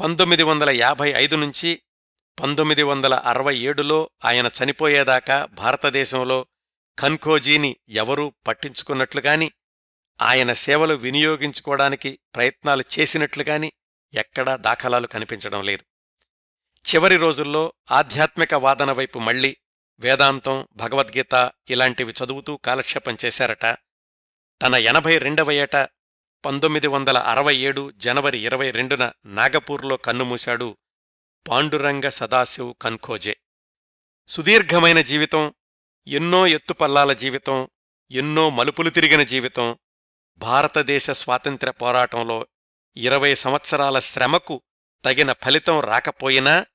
పంతొమ్మిది 0.00 0.42
వందల 0.42 0.70
యాభై 0.70 1.10
ఐదు 1.10 1.36
నుంచి 1.36 1.82
పంతొమ్మిది 2.40 2.82
వందల 2.82 3.14
అరవై 3.14 3.58
ఏడులో 3.58 4.10
ఆయన 4.24 4.50
చనిపోయేదాకా 4.64 5.44
భారతదేశంలో 5.44 6.46
ఖన్ఖోజీని 7.00 7.76
ఎవరూ 7.88 8.32
పట్టించుకున్నట్లుగాని 8.46 9.52
ఆయన 10.22 10.52
సేవలు 10.52 10.94
వినియోగించుకోవడానికి 10.94 12.18
ప్రయత్నాలు 12.34 12.84
చేసినట్లుగాని 12.98 13.72
ఎక్కడా 14.14 14.56
దాఖలాలు 14.56 15.06
కనిపించడం 15.06 15.64
లేదు. 15.64 15.82
చివరి 16.94 17.16
రోజుల్లో 17.16 17.72
ఆధ్యాత్మిక 17.92 18.54
వాదన 18.54 18.92
వైపు 18.92 19.18
మళ్ళీ 19.18 19.56
వేదాంతం 20.00 20.68
భగవద్గీత 20.76 21.50
ఇలాంటివి 21.70 22.14
చదువుతూ 22.24 22.56
కాలక్షేపం 22.56 23.16
చేశారట. 23.24 23.64
తన 24.62 24.74
ఎనభై 24.74 25.18
రెండవ 25.18 25.52
ఏట 25.52 25.76
పంతొమ్మిది 26.46 26.86
వందల 26.86 27.18
అరవై 27.18 27.56
ఏడు 27.56 27.92
జనవరి 27.96 28.38
ఇరవై 28.38 28.70
రెండున 28.70 29.12
నాగపూర్లో 29.26 29.96
కన్నుమూశాడు 29.96 30.76
పాండురంగ 31.48 32.08
సదాశివ్ 32.08 32.74
కన్ఖోజే. 32.82 33.36
సుదీర్ఘమైన 34.28 35.00
జీవితం 35.00 35.54
ఎన్నో 36.06 36.46
ఎత్తుపల్లాల 36.46 37.12
జీవితం 37.12 37.68
ఎన్నో 38.10 38.50
మలుపులు 38.50 38.90
తిరిగిన 38.90 39.22
జీవితం 39.22 39.78
భారతదేశ 40.38 41.10
స్వాతంత్ర్య 41.10 41.72
పోరాటంలో 41.72 42.46
ఇరవై 42.96 43.34
సంవత్సరాల 43.34 43.98
శ్రమకు 43.98 44.62
తగిన 45.04 45.32
ఫలితం 45.32 45.80
రాకపోయినా 45.80 46.66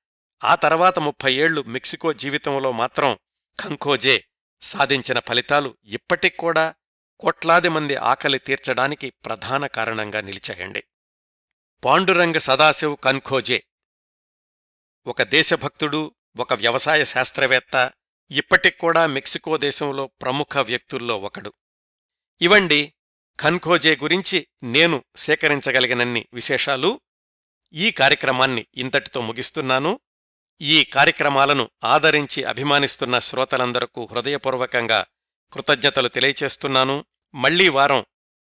ఆ 0.44 0.56
తర్వాత 0.56 1.00
ముప్పై 1.00 1.34
ఏళ్ళు 1.34 1.62
మెక్సికో 1.62 2.14
జీవితంలో 2.14 2.72
మాత్రం 2.72 3.18
ఖంఖోజే 3.62 4.24
సాధించిన 4.62 5.20
ఫలితాలు 5.20 5.78
ఇప్పటికూడా 5.84 6.76
కోట్లాది 7.20 7.70
మంది 7.70 7.96
ఆకలి 7.96 8.40
తీర్చడానికి 8.40 9.10
ప్రధాన 9.10 9.68
కారణంగా 9.68 10.22
నిలిచాయండి. 10.22 10.84
పాండురంగ 11.86 12.38
సదాశివ్ 12.38 12.98
కన్ఖోజే. 12.98 13.64
ఒక 15.08 15.22
దేశభక్తుడు 15.22 16.16
ఒక 16.38 16.54
వ్యవసాయ 16.54 17.06
శాస్త్రవేత్త 17.06 17.92
ఇప్పటికూడా 18.32 19.08
మెక్సికో 19.08 19.58
దేశంలో 19.58 20.08
ప్రముఖ 20.08 20.58
వ్యక్తుల్లో 20.58 21.20
ఒకడు. 21.20 21.54
ఇవండి 22.42 22.94
ఖన్ఖోజే 23.42 23.96
గురించి 23.96 24.48
నేను 24.64 25.04
సేకరించగలిగినన్ని 25.16 26.26
విశేషాలు. 26.34 27.02
ఈ 27.74 27.92
కార్యక్రమాన్ని 27.92 28.68
ఇంతటితో 28.74 29.22
ముగిస్తున్నాను. 29.22 30.00
ఈ 30.62 30.84
కార్యక్రమాలను 30.84 31.70
ఆదరించి 31.84 32.44
అభిమానిస్తున్న 32.44 33.20
శ్రోతలందరకు 33.20 34.10
హృదయపూర్వకంగా 34.12 35.06
కృతజ్ఞతలు 35.54 36.08
తెలియచేస్తున్నాను. 36.08 37.06
మళ్ళీ 37.36 37.70
వారం 37.70 38.06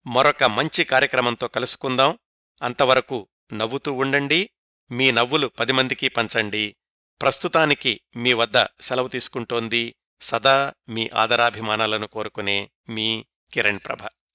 మరొక 0.08 0.44
మంచి 0.44 0.84
కార్యక్రమంతో 0.84 1.48
కలుసుకుందాం. 1.48 2.20
అంతవరకు 2.62 3.28
నవ్వుతూ 3.54 3.94
ఉండండి. 3.94 4.50
మీ 4.92 5.12
నవ్వులు 5.12 5.48
పది 5.48 5.72
మందికి 5.72 6.08
పంచండి. 6.08 6.76
ప్రస్తుతానికి 7.22 8.02
మీ 8.16 8.34
వద్ద 8.34 8.66
సెలవు 8.82 9.08
తీసుకుంటోంది 9.08 9.96
సదా 10.22 10.74
మీ 10.90 11.10
ఆదరాభిమానాలను 11.16 12.08
కోరుకునే 12.08 12.72
మీ 12.90 13.26
కిరణ్ 13.54 13.80
ప్రభ. 13.86 13.98